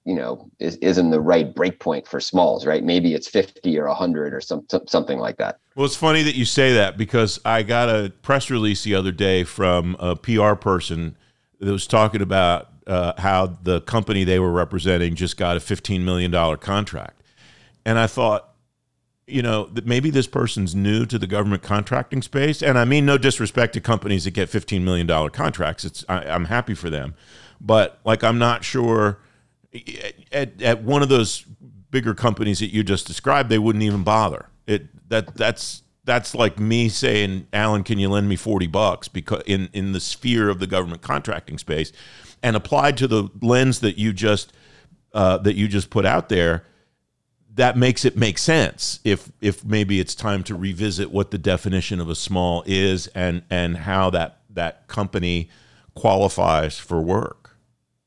you 0.05 0.15
know 0.15 0.51
is, 0.59 0.77
isn't 0.77 1.11
the 1.11 1.21
right 1.21 1.55
breakpoint 1.55 2.07
for 2.07 2.21
smalls 2.21 2.65
right? 2.65 2.83
Maybe 2.85 3.15
it's 3.15 3.29
50 3.29 3.79
or 3.79 3.89
100 3.89 4.33
or 4.33 4.41
some, 4.41 4.67
something 4.87 5.19
like 5.19 5.37
that. 5.37 5.59
Well 5.75 5.85
it's 5.85 5.97
funny 5.97 6.23
that 6.23 6.35
you 6.35 6.45
say 6.45 6.73
that 6.75 6.97
because 6.97 7.41
i 7.45 7.63
got 7.63 7.89
a 7.89 8.13
press 8.23 8.51
release 8.51 8.85
the 8.85 8.95
other 8.95 9.13
day 9.13 9.45
from 9.45 9.97
a 9.99 10.17
pr 10.17 10.55
person 10.55 11.17
that 11.61 11.73
was 11.73 11.87
talking 11.87 12.23
about 12.23 12.69
uh, 12.89 13.13
how 13.19 13.59
the 13.63 13.83
company 13.83 14.25
they 14.25 14.39
were 14.39 14.51
representing 14.51 15.15
just 15.15 15.37
got 15.37 15.57
a 15.57 15.61
$15 15.61 16.01
million 16.01 16.33
contract. 16.57 17.23
And 17.85 17.99
I 17.99 18.07
thought, 18.07 18.49
you 19.27 19.43
know, 19.43 19.67
that 19.67 19.87
maybe 19.87 20.09
this 20.09 20.27
person's 20.27 20.75
new 20.75 21.05
to 21.05 21.19
the 21.19 21.27
government 21.27 21.63
contracting 21.63 22.23
space. 22.23 22.63
And 22.63 22.79
I 22.79 22.87
mean, 22.87 23.05
no 23.05 23.19
disrespect 23.19 23.75
to 23.75 23.81
companies 23.81 24.25
that 24.25 24.31
get 24.33 24.49
$15 24.49 24.83
million 24.83 25.07
contracts. 25.31 25.85
It's, 25.85 26.05
I, 26.09 26.25
I'm 26.25 26.47
happy 26.47 26.75
for 26.75 26.89
them. 26.89 27.15
But 27.61 28.01
like, 28.05 28.25
I'm 28.25 28.39
not 28.39 28.65
sure 28.65 29.19
at, 30.33 30.61
at 30.63 30.83
one 30.83 31.03
of 31.03 31.11
those 31.11 31.45
bigger 31.91 32.15
companies 32.15 32.59
that 32.61 32.73
you 32.73 32.83
just 32.83 33.07
described, 33.07 33.51
they 33.51 33.59
wouldn't 33.59 33.83
even 33.83 34.03
bother. 34.03 34.47
It, 34.67 34.87
that, 35.11 35.35
that's, 35.35 35.83
that's 36.05 36.35
like 36.35 36.59
me 36.59 36.89
saying, 36.89 37.49
Alan, 37.53 37.85
can 37.85 37.99
you 37.99 38.09
lend 38.09 38.31
me 38.31 38.37
40 38.37 38.67
bucks? 38.69 39.09
Because 39.09 39.43
in, 39.47 39.69
in 39.75 39.93
the 39.93 40.01
sphere 40.01 40.49
of 40.49 40.59
the 40.59 40.67
government 40.67 41.03
contracting 41.03 41.59
space, 41.59 41.93
and 42.43 42.57
applied 42.57 42.97
to 42.99 43.07
the 43.07 43.29
lens 43.41 43.81
that 43.81 43.99
you 43.99 44.13
just 44.13 44.53
uh, 45.13 45.39
that 45.39 45.55
you 45.55 45.69
just 45.69 45.91
put 45.91 46.05
out 46.05 46.29
there, 46.29 46.65
that 47.55 47.77
makes 47.77 48.05
it 48.05 48.17
make 48.17 48.39
sense. 48.39 49.01
If 49.05 49.33
if 49.41 49.65
maybe 49.65 50.01
it's 50.01 50.15
time 50.15 50.43
to 50.45 50.55
revisit 50.55 51.11
what 51.11 51.31
the 51.31 51.39
definition 51.39 52.01
of 52.01 52.09
a 52.09 52.15
small 52.15 52.63
is 52.67 53.07
and 53.09 53.43
and 53.51 53.79
how 53.79 54.11
that 54.11 54.41
that 54.51 54.87
company 54.89 55.51
qualifies 55.95 56.79
for 56.79 57.01
work. 57.01 57.57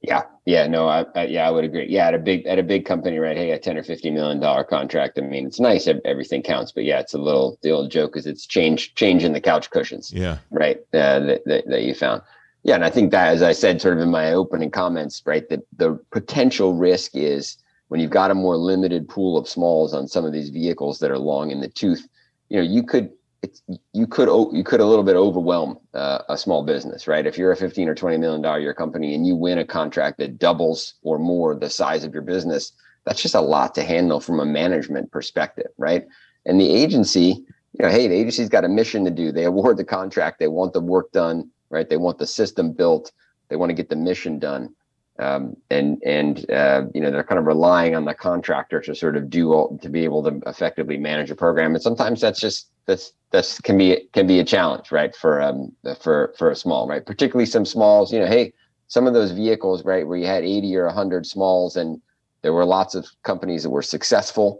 Yeah, 0.02 0.24
yeah, 0.46 0.66
no, 0.66 0.88
I, 0.88 1.06
I, 1.14 1.26
yeah, 1.28 1.48
I 1.48 1.52
would 1.52 1.64
agree. 1.64 1.86
Yeah, 1.88 2.08
at 2.08 2.16
a 2.16 2.18
big 2.18 2.48
at 2.48 2.58
a 2.58 2.64
big 2.64 2.86
company, 2.86 3.20
right? 3.20 3.38
Hey, 3.38 3.52
a 3.52 3.60
ten 3.60 3.78
or 3.78 3.84
fifty 3.84 4.10
million 4.10 4.40
dollar 4.40 4.64
contract. 4.64 5.20
I 5.20 5.22
mean, 5.22 5.46
it's 5.46 5.60
nice, 5.60 5.88
everything 6.06 6.42
counts, 6.42 6.72
but 6.72 6.86
yeah, 6.86 7.00
it's 7.00 7.14
a 7.14 7.20
little. 7.20 7.60
The 7.62 7.70
old 7.70 7.92
joke 7.92 8.18
is 8.18 8.26
it's 8.26 8.48
change 8.48 8.96
change 8.96 9.24
in 9.24 9.34
the 9.34 9.42
couch 9.42 9.70
cushions. 9.70 10.12
Yeah, 10.12 10.40
right. 10.50 10.78
Uh, 10.92 11.20
that, 11.20 11.42
that 11.46 11.68
that 11.68 11.84
you 11.84 11.94
found. 11.94 12.24
Yeah, 12.64 12.76
and 12.76 12.86
I 12.86 12.90
think 12.90 13.12
that, 13.12 13.30
as 13.30 13.42
I 13.42 13.54
said, 13.54 13.82
sort 13.82 13.96
of 13.96 14.02
in 14.02 14.12
my 14.12 14.34
opening 14.34 14.70
comments, 14.70 15.24
right, 15.26 15.48
that 15.50 15.62
the 15.78 16.00
potential 16.12 16.76
risk 16.76 17.12
is 17.16 17.58
when 17.88 18.00
you've 18.00 18.12
got 18.12 18.32
a 18.32 18.36
more 18.36 18.56
limited 18.56 19.10
pool 19.10 19.38
of 19.38 19.50
smalls 19.50 19.94
on 19.94 20.08
some 20.08 20.26
of 20.26 20.32
these 20.32 20.50
vehicles 20.50 21.00
that 21.00 21.12
are 21.12 21.18
long 21.18 21.52
in 21.52 21.60
the 21.60 21.68
tooth, 21.68 22.08
you 22.50 22.58
know, 22.58 22.64
you 22.64 22.84
could 22.84 23.10
it's 23.42 23.64
you 23.94 24.06
could 24.06 24.30
you 24.54 24.64
could 24.64 24.80
a 24.80 24.86
little 24.86 25.04
bit 25.04 25.16
overwhelm 25.16 25.80
uh, 25.94 26.20
a 26.30 26.38
small 26.38 26.64
business, 26.64 27.08
right? 27.08 27.26
If 27.26 27.38
you're 27.38 27.52
a 27.52 27.58
15 27.58 27.90
or 27.90 27.96
20 27.96 28.18
million 28.18 28.42
dollar 28.42 28.60
year 28.60 28.74
company 28.74 29.16
and 29.16 29.26
you 29.26 29.36
win 29.36 29.58
a 29.58 29.66
contract 29.66 30.20
that 30.20 30.38
doubles 30.38 30.96
or 31.02 31.18
more 31.18 31.56
the 31.56 31.70
size 31.70 32.04
of 32.04 32.14
your 32.14 32.22
business, 32.22 32.74
that's 33.06 33.22
just 33.22 33.36
a 33.36 33.42
lot 33.42 33.74
to 33.76 33.84
handle 33.84 34.20
from 34.20 34.40
a 34.40 34.46
management 34.46 35.12
perspective, 35.12 35.72
right? 35.78 36.06
And 36.46 36.62
the 36.62 36.70
agency, 36.70 37.44
you 37.74 37.80
know, 37.80 37.90
hey, 37.90 38.08
the 38.08 38.16
agency's 38.16 38.50
got 38.50 38.66
a 38.66 38.70
mission 38.70 39.06
to 39.06 39.12
do. 39.12 39.32
They 39.32 39.46
award 39.46 39.78
the 39.78 39.84
contract, 39.84 40.40
they 40.40 40.48
want 40.48 40.74
the 40.74 40.82
work 40.82 41.12
done, 41.12 41.50
right? 41.72 41.90
They 41.90 41.98
want 41.98 42.18
the 42.18 42.28
system 42.28 42.72
built, 42.72 43.12
they 43.50 43.56
want 43.56 43.70
to 43.70 43.76
get 43.76 43.90
the 43.90 43.96
mission 43.96 44.40
done. 44.40 44.76
Um, 45.20 45.56
and 45.70 46.02
and 46.04 46.50
uh, 46.50 46.86
you 46.96 47.02
know 47.02 47.12
they're 47.12 47.24
kind 47.24 47.38
of 47.38 47.46
relying 47.46 47.96
on 47.96 48.06
the 48.06 48.14
contractor 48.14 48.82
to 48.82 48.96
sort 48.96 49.16
of 49.16 49.30
do 49.30 49.54
all, 49.54 49.78
to 49.80 49.90
be 49.90 50.04
able 50.04 50.24
to 50.24 50.42
effectively 50.48 50.98
manage 50.98 51.30
a 51.30 51.36
program, 51.36 51.76
and 51.76 51.84
sometimes 51.84 52.22
that's 52.22 52.40
just 52.40 52.70
that's 52.86 53.14
that's 53.30 53.60
can 53.62 53.78
be 53.78 54.08
can 54.14 54.26
be 54.26 54.40
a 54.40 54.44
challenge, 54.44 54.92
right? 54.92 55.16
For 55.16 55.42
um 55.42 55.74
for 56.00 56.34
for 56.38 56.50
a 56.50 56.56
small, 56.56 56.88
right? 56.88 57.06
Particularly 57.06 57.46
some 57.46 57.66
smalls, 57.66 58.12
you 58.12 58.20
know, 58.20 58.26
hey, 58.26 58.54
some 58.88 59.06
of 59.06 59.14
those 59.14 59.32
vehicles, 59.32 59.86
right, 59.86 60.08
where 60.08 60.18
you 60.18 60.26
had 60.26 60.44
80 60.44 60.76
or 60.78 60.86
100 60.88 61.26
smalls, 61.26 61.76
and 61.76 62.02
there 62.42 62.54
were 62.54 62.66
lots 62.66 62.96
of 62.96 63.08
companies 63.24 63.64
that 63.64 63.70
were 63.70 63.82
successful, 63.82 64.60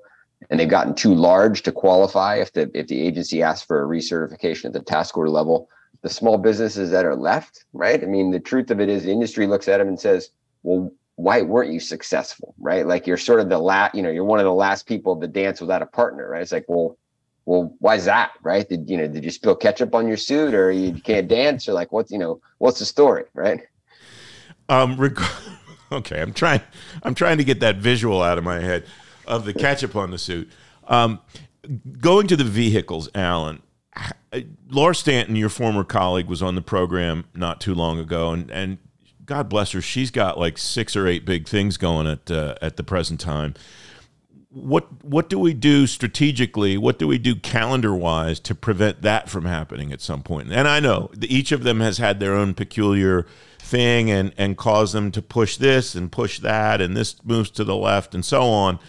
and 0.50 0.60
they've 0.60 0.70
gotten 0.70 0.94
too 0.94 1.14
large 1.16 1.64
to 1.64 1.72
qualify 1.72 2.36
if 2.36 2.54
the 2.54 2.70
if 2.74 2.88
the 2.88 3.02
agency 3.02 3.42
asks 3.42 3.66
for 3.66 3.84
a 3.84 3.88
recertification 3.88 4.66
at 4.66 4.74
the 4.74 4.82
task 4.82 5.18
order 5.18 5.30
level. 5.30 5.70
The 6.02 6.10
small 6.10 6.38
businesses 6.38 6.90
that 6.92 7.06
are 7.06 7.16
left, 7.16 7.66
right? 7.74 8.02
I 8.02 8.08
mean, 8.08 8.32
the 8.32 8.40
truth 8.40 8.72
of 8.72 8.80
it 8.80 8.90
is, 8.90 9.04
the 9.04 9.12
industry 9.12 9.46
looks 9.48 9.68
at 9.68 9.78
them 9.78 9.88
and 9.88 10.00
says, 10.00 10.32
"Well, 10.64 10.92
why 11.16 11.44
weren't 11.44 11.72
you 11.72 11.80
successful?" 11.80 12.56
Right? 12.60 12.88
Like 12.88 13.06
you're 13.06 13.18
sort 13.18 13.40
of 13.40 13.50
the 13.50 13.60
last, 13.60 13.94
you 13.94 14.02
know, 14.02 14.10
you're 14.10 14.26
one 14.26 14.40
of 14.40 14.46
the 14.46 14.54
last 14.54 14.88
people 14.88 15.20
to 15.20 15.28
dance 15.28 15.62
without 15.62 15.82
a 15.82 15.86
partner, 15.86 16.28
right? 16.30 16.42
It's 16.42 16.52
like, 16.52 16.66
well, 16.68 16.98
well, 17.46 17.76
why 17.80 17.96
is 17.96 18.06
that, 18.06 18.32
right? 18.44 18.68
Did 18.68 18.90
you 18.90 18.98
know? 18.98 19.08
Did 19.08 19.24
you 19.24 19.32
spill 19.32 19.56
ketchup 19.56 19.96
on 19.96 20.08
your 20.08 20.18
suit, 20.18 20.54
or 20.54 20.72
you 20.72 20.94
can't 20.94 21.28
dance, 21.28 21.68
or 21.68 21.74
like 21.74 21.92
what's 21.92 22.12
you 22.12 22.18
know 22.20 22.42
what's 22.60 22.80
the 22.80 22.86
story, 22.86 23.26
right? 23.34 23.62
Um, 24.70 24.96
reg- 24.98 25.22
okay, 25.92 26.22
I'm 26.22 26.34
trying. 26.34 26.62
I'm 27.04 27.16
trying 27.16 27.38
to 27.38 27.44
get 27.44 27.60
that 27.62 27.78
visual 27.78 28.22
out 28.22 28.38
of 28.38 28.44
my 28.44 28.60
head 28.60 28.86
of 29.26 29.46
the 29.46 29.54
ketchup 29.54 29.96
on 29.96 30.12
the 30.12 30.18
suit. 30.18 30.50
Um, 30.88 31.20
going 32.00 32.28
to 32.28 32.36
the 32.36 32.44
vehicles, 32.44 33.10
Alan. 33.16 33.62
Laura 34.70 34.96
Stanton, 34.96 35.36
your 35.36 35.50
former 35.50 35.84
colleague, 35.84 36.28
was 36.28 36.42
on 36.42 36.56
the 36.56 36.62
program 36.62 37.26
not 37.34 37.60
too 37.60 37.76
long 37.76 38.00
ago, 38.00 38.32
and 38.32 38.50
and 38.52 38.78
God 39.26 39.50
bless 39.50 39.72
her, 39.72 39.82
she's 39.82 40.12
got 40.12 40.38
like 40.40 40.58
six 40.58 40.96
or 40.96 41.08
eight 41.08 41.26
big 41.26 41.48
things 41.48 41.78
going 41.78 42.08
at 42.08 42.32
uh, 42.32 42.56
at 42.62 42.78
the 42.78 42.84
present 42.84 43.20
time 43.20 43.56
what 44.52 45.04
what 45.04 45.30
do 45.30 45.40
we 45.40 45.54
do 45.54 45.88
strategically? 45.88 46.78
What 46.78 47.00
do 47.00 47.08
we 47.08 47.18
do 47.18 47.36
calendar 47.36 47.96
wise 47.96 48.40
to 48.42 48.54
prevent 48.54 49.02
that 49.02 49.30
from 49.30 49.46
happening 49.46 49.94
at 49.94 50.02
some 50.02 50.24
point? 50.24 50.52
And 50.52 50.68
I 50.68 50.80
know 50.82 51.10
each 51.22 51.54
of 51.54 51.64
them 51.64 51.80
has 51.80 52.00
had 52.00 52.20
their 52.20 52.34
own 52.34 52.54
peculiar 52.54 53.26
thing 53.60 54.12
and 54.12 54.34
and 54.38 54.58
cause 54.58 54.92
them 54.92 55.10
to 55.12 55.22
push 55.22 55.56
this 55.56 55.96
and 55.96 56.12
push 56.12 56.40
that 56.40 56.82
and 56.82 56.98
this 56.98 57.24
moves 57.24 57.50
to 57.52 57.64
the 57.64 57.76
left 57.76 58.14
and 58.14 58.26
so 58.26 58.44
on. 58.44 58.80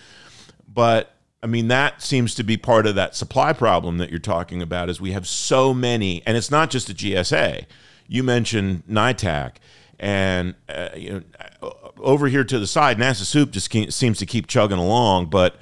But 0.66 1.14
I 1.42 1.46
mean 1.46 1.68
that 1.68 2.02
seems 2.02 2.34
to 2.36 2.44
be 2.44 2.56
part 2.56 2.86
of 2.86 2.94
that 2.94 3.16
supply 3.16 3.52
problem 3.52 3.98
that 3.98 4.10
you're 4.10 4.20
talking 4.20 4.62
about 4.62 4.88
is 4.88 5.00
we 5.00 5.12
have 5.12 5.26
so 5.26 5.74
many 5.74 6.22
and 6.26 6.36
it's 6.36 6.50
not 6.50 6.70
just 6.70 6.86
the 6.86 6.94
GSA. 6.94 7.66
You 8.06 8.22
mentioned 8.22 8.84
NITAAC 8.88 9.56
and 9.98 10.54
uh, 10.68 10.88
you 10.96 11.24
know, 11.62 11.72
over 11.98 12.26
here 12.26 12.44
to 12.44 12.58
the 12.58 12.66
side, 12.66 12.98
NASA 12.98 13.22
SEWP 13.22 13.50
just 13.52 13.96
seems 13.96 14.18
to 14.18 14.26
keep 14.26 14.48
chugging 14.48 14.78
along, 14.78 15.26
but 15.26 15.56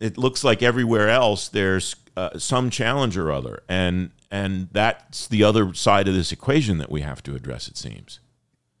it 0.00 0.16
looks 0.18 0.42
like 0.42 0.62
everywhere 0.62 1.08
else 1.08 1.48
there's 1.48 1.96
uh, 2.16 2.38
some 2.38 2.70
challenge 2.70 3.16
or 3.16 3.30
other, 3.30 3.62
and 3.68 4.10
and 4.30 4.68
that's 4.72 5.28
the 5.28 5.44
other 5.44 5.74
side 5.74 6.08
of 6.08 6.14
this 6.14 6.32
equation 6.32 6.78
that 6.78 6.90
we 6.90 7.02
have 7.02 7.22
to 7.22 7.34
address. 7.34 7.68
It 7.68 7.76
seems. 7.76 8.20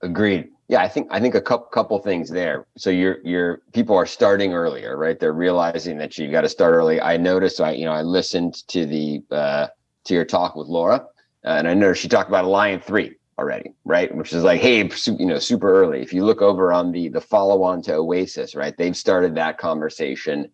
Agreed. 0.00 0.48
Yeah, 0.72 0.80
I 0.80 0.88
think 0.88 1.08
I 1.10 1.20
think 1.20 1.34
a 1.34 1.40
couple 1.42 1.66
couple 1.66 1.98
things 1.98 2.30
there. 2.30 2.66
So 2.78 2.88
your 2.88 3.18
your 3.24 3.60
people 3.74 3.94
are 3.94 4.06
starting 4.06 4.54
earlier, 4.54 4.96
right? 4.96 5.20
They're 5.20 5.34
realizing 5.34 5.98
that 5.98 6.16
you 6.16 6.30
got 6.30 6.40
to 6.40 6.48
start 6.48 6.72
early. 6.72 6.98
I 6.98 7.18
noticed. 7.18 7.60
I 7.60 7.72
you 7.72 7.84
know 7.84 7.92
I 7.92 8.00
listened 8.00 8.66
to 8.68 8.86
the 8.86 9.22
uh, 9.30 9.66
to 10.04 10.14
your 10.14 10.24
talk 10.24 10.56
with 10.56 10.68
Laura, 10.68 10.96
uh, 11.44 11.56
and 11.58 11.68
I 11.68 11.74
noticed 11.74 12.00
she 12.00 12.08
talked 12.08 12.30
about 12.30 12.46
Alliant 12.46 12.82
three 12.84 13.16
already, 13.38 13.74
right? 13.84 14.16
Which 14.16 14.32
is 14.32 14.44
like, 14.44 14.62
hey, 14.62 14.88
you 15.18 15.26
know, 15.26 15.38
super 15.38 15.70
early. 15.70 16.00
If 16.00 16.14
you 16.14 16.24
look 16.24 16.40
over 16.40 16.72
on 16.72 16.90
the 16.90 17.10
the 17.10 17.20
follow 17.20 17.62
on 17.64 17.82
to 17.82 17.96
Oasis, 17.96 18.54
right? 18.54 18.74
They've 18.74 18.96
started 18.96 19.34
that 19.34 19.58
conversation 19.58 20.50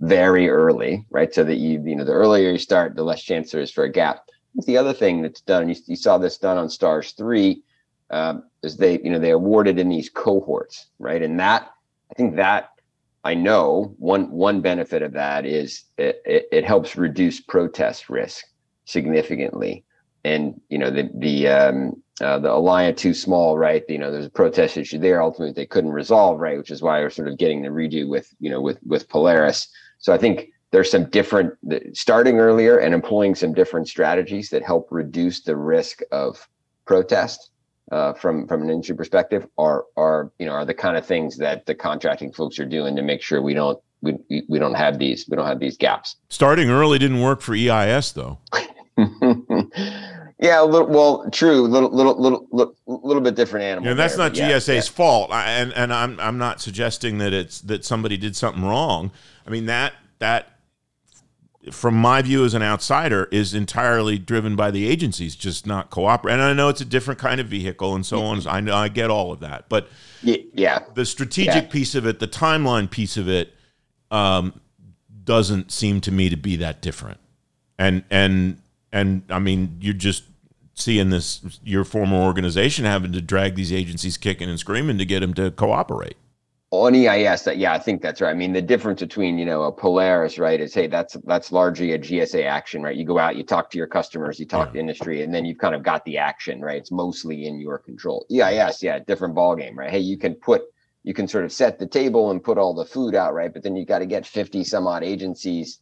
very 0.00 0.50
early, 0.50 1.06
right? 1.08 1.32
So 1.32 1.44
that 1.44 1.56
you 1.56 1.82
you 1.82 1.96
know, 1.96 2.04
the 2.04 2.12
earlier 2.12 2.50
you 2.50 2.58
start, 2.58 2.94
the 2.94 3.04
less 3.04 3.22
chance 3.22 3.50
there 3.52 3.62
is 3.62 3.70
for 3.70 3.84
a 3.84 3.90
gap. 3.90 4.26
The 4.66 4.76
other 4.76 4.92
thing 4.92 5.22
that's 5.22 5.40
done, 5.40 5.70
you, 5.70 5.76
you 5.86 5.96
saw 5.96 6.18
this 6.18 6.36
done 6.36 6.58
on 6.58 6.68
Stars 6.68 7.12
three, 7.12 7.62
um, 8.12 8.44
is 8.62 8.76
they 8.76 9.00
you 9.00 9.10
know 9.10 9.18
they 9.18 9.30
awarded 9.30 9.78
in 9.78 9.88
these 9.88 10.08
cohorts, 10.08 10.86
right? 10.98 11.22
And 11.22 11.38
that 11.40 11.70
I 12.10 12.14
think 12.14 12.36
that 12.36 12.70
I 13.24 13.34
know 13.34 13.94
one 13.98 14.30
one 14.30 14.60
benefit 14.60 15.02
of 15.02 15.12
that 15.12 15.46
is 15.46 15.84
it, 15.98 16.22
it, 16.24 16.48
it 16.52 16.64
helps 16.64 16.96
reduce 16.96 17.40
protest 17.40 18.08
risk 18.08 18.44
significantly 18.84 19.84
and 20.24 20.60
you 20.68 20.78
know 20.78 20.90
the 20.90 21.10
the 21.14 21.48
um, 21.48 22.02
uh, 22.20 22.38
the 22.38 22.48
Alliant 22.48 22.96
2 22.96 23.14
small, 23.14 23.58
right? 23.58 23.82
You 23.88 23.98
know, 23.98 24.12
there's 24.12 24.26
a 24.26 24.30
protest 24.30 24.76
issue 24.76 24.98
there. 24.98 25.20
Ultimately, 25.20 25.52
they 25.52 25.66
couldn't 25.66 25.90
resolve, 25.90 26.38
right? 26.38 26.58
Which 26.58 26.70
is 26.70 26.82
why 26.82 27.00
we're 27.00 27.10
sort 27.10 27.28
of 27.28 27.38
getting 27.38 27.62
the 27.62 27.68
redo 27.68 28.08
with 28.08 28.32
you 28.38 28.50
know 28.50 28.60
with 28.60 28.78
with 28.84 29.08
Polaris. 29.08 29.68
So 29.98 30.12
I 30.12 30.18
think 30.18 30.50
there's 30.70 30.90
some 30.90 31.10
different 31.10 31.54
starting 31.92 32.38
earlier 32.38 32.78
and 32.78 32.94
employing 32.94 33.34
some 33.34 33.52
different 33.52 33.88
strategies 33.88 34.50
that 34.50 34.62
help 34.62 34.88
reduce 34.90 35.42
the 35.42 35.56
risk 35.56 36.00
of 36.12 36.48
protest 36.86 37.50
uh, 37.92 38.14
from 38.14 38.48
from 38.48 38.62
an 38.62 38.70
industry 38.70 38.96
perspective 38.96 39.46
are 39.58 39.84
are 39.96 40.32
you 40.38 40.46
know 40.46 40.52
are 40.52 40.64
the 40.64 40.74
kind 40.74 40.96
of 40.96 41.06
things 41.06 41.36
that 41.36 41.66
the 41.66 41.74
contracting 41.74 42.32
folks 42.32 42.58
are 42.58 42.64
doing 42.64 42.96
to 42.96 43.02
make 43.02 43.22
sure 43.22 43.40
we 43.40 43.54
don't 43.54 43.78
we, 44.00 44.16
we 44.48 44.58
don't 44.58 44.74
have 44.74 44.98
these 44.98 45.28
we 45.28 45.36
don't 45.36 45.46
have 45.46 45.60
these 45.60 45.76
gaps. 45.76 46.16
Starting 46.28 46.70
early 46.70 46.98
didn't 46.98 47.20
work 47.20 47.40
for 47.40 47.54
EIS 47.54 48.12
though. 48.12 48.38
Yeah, 50.42 50.60
little, 50.62 50.88
well, 50.88 51.30
true. 51.30 51.68
Little, 51.68 51.90
little, 51.90 52.20
little, 52.20 52.48
little, 52.50 52.74
little 52.86 53.22
bit 53.22 53.36
different 53.36 53.64
animal. 53.64 53.88
Yeah, 53.88 53.94
that's 53.94 54.16
there, 54.16 54.28
not 54.28 54.36
GSA's 54.36 54.88
yeah. 54.88 54.92
fault, 54.92 55.30
I, 55.30 55.48
and 55.52 55.72
and 55.74 55.92
I'm 55.92 56.18
I'm 56.18 56.36
not 56.36 56.60
suggesting 56.60 57.18
that 57.18 57.32
it's 57.32 57.60
that 57.60 57.84
somebody 57.84 58.16
did 58.16 58.34
something 58.34 58.64
wrong. 58.64 59.12
I 59.46 59.50
mean 59.50 59.66
that 59.66 59.92
that, 60.18 60.51
from 61.70 61.94
my 61.94 62.22
view 62.22 62.44
as 62.44 62.54
an 62.54 62.62
outsider, 62.62 63.28
is 63.30 63.54
entirely 63.54 64.18
driven 64.18 64.56
by 64.56 64.70
the 64.70 64.88
agencies 64.88 65.36
just 65.36 65.66
not 65.66 65.90
cooperating. 65.90 66.40
And 66.40 66.48
I 66.48 66.52
know 66.52 66.68
it's 66.68 66.80
a 66.80 66.86
different 66.86 67.20
kind 67.20 67.40
of 67.40 67.46
vehicle 67.46 67.94
and 67.94 68.04
so 68.04 68.18
yeah. 68.18 68.24
on. 68.24 68.46
I 68.48 68.60
know 68.60 68.74
I 68.74 68.88
get 68.88 69.10
all 69.10 69.32
of 69.32 69.40
that, 69.40 69.68
but 69.68 69.88
yeah, 70.22 70.80
the 70.94 71.04
strategic 71.04 71.64
yeah. 71.64 71.70
piece 71.70 71.94
of 71.94 72.06
it, 72.06 72.18
the 72.18 72.28
timeline 72.28 72.90
piece 72.90 73.16
of 73.16 73.28
it, 73.28 73.54
um, 74.10 74.60
doesn't 75.24 75.70
seem 75.70 76.00
to 76.00 76.10
me 76.10 76.28
to 76.28 76.36
be 76.36 76.56
that 76.56 76.82
different. 76.82 77.20
And 77.78 78.04
and 78.10 78.60
and 78.92 79.22
I 79.30 79.38
mean, 79.38 79.78
you're 79.80 79.94
just 79.94 80.24
seeing 80.74 81.10
this 81.10 81.60
your 81.62 81.84
former 81.84 82.16
organization 82.16 82.84
having 82.84 83.12
to 83.12 83.22
drag 83.22 83.54
these 83.54 83.72
agencies 83.72 84.16
kicking 84.16 84.48
and 84.48 84.58
screaming 84.58 84.98
to 84.98 85.04
get 85.04 85.20
them 85.20 85.34
to 85.34 85.50
cooperate 85.50 86.16
on 86.72 86.94
EIS 86.94 87.42
that 87.42 87.58
yeah 87.58 87.74
I 87.74 87.78
think 87.78 88.00
that's 88.00 88.22
right. 88.22 88.30
I 88.30 88.34
mean 88.34 88.54
the 88.54 88.62
difference 88.62 89.00
between 89.00 89.38
you 89.38 89.44
know 89.44 89.64
a 89.64 89.72
Polaris 89.72 90.38
right 90.38 90.58
is 90.58 90.72
hey 90.72 90.86
that's 90.86 91.14
that's 91.24 91.52
largely 91.52 91.92
a 91.92 91.98
GSA 91.98 92.46
action 92.46 92.82
right? 92.82 92.96
You 92.96 93.04
go 93.04 93.18
out 93.18 93.36
you 93.36 93.44
talk 93.44 93.70
to 93.70 93.78
your 93.78 93.86
customers 93.86 94.40
you 94.40 94.46
talk 94.46 94.68
yeah. 94.68 94.72
to 94.72 94.78
industry 94.78 95.22
and 95.22 95.34
then 95.34 95.44
you've 95.44 95.58
kind 95.58 95.74
of 95.74 95.82
got 95.82 96.02
the 96.06 96.16
action 96.16 96.62
right? 96.62 96.78
It's 96.78 96.90
mostly 96.90 97.44
in 97.46 97.60
your 97.60 97.78
control. 97.78 98.26
EIS 98.32 98.82
yeah 98.82 98.98
different 99.00 99.34
ball 99.34 99.54
game 99.54 99.78
right? 99.78 99.90
Hey 99.90 99.98
you 99.98 100.16
can 100.16 100.34
put 100.34 100.62
you 101.04 101.12
can 101.12 101.28
sort 101.28 101.44
of 101.44 101.52
set 101.52 101.78
the 101.78 101.86
table 101.86 102.30
and 102.30 102.42
put 102.42 102.56
all 102.56 102.72
the 102.72 102.86
food 102.86 103.14
out 103.14 103.34
right? 103.34 103.52
But 103.52 103.62
then 103.62 103.76
you 103.76 103.84
got 103.84 103.98
to 103.98 104.06
get 104.06 104.26
50 104.26 104.64
some 104.64 104.86
odd 104.86 105.04
agencies 105.04 105.78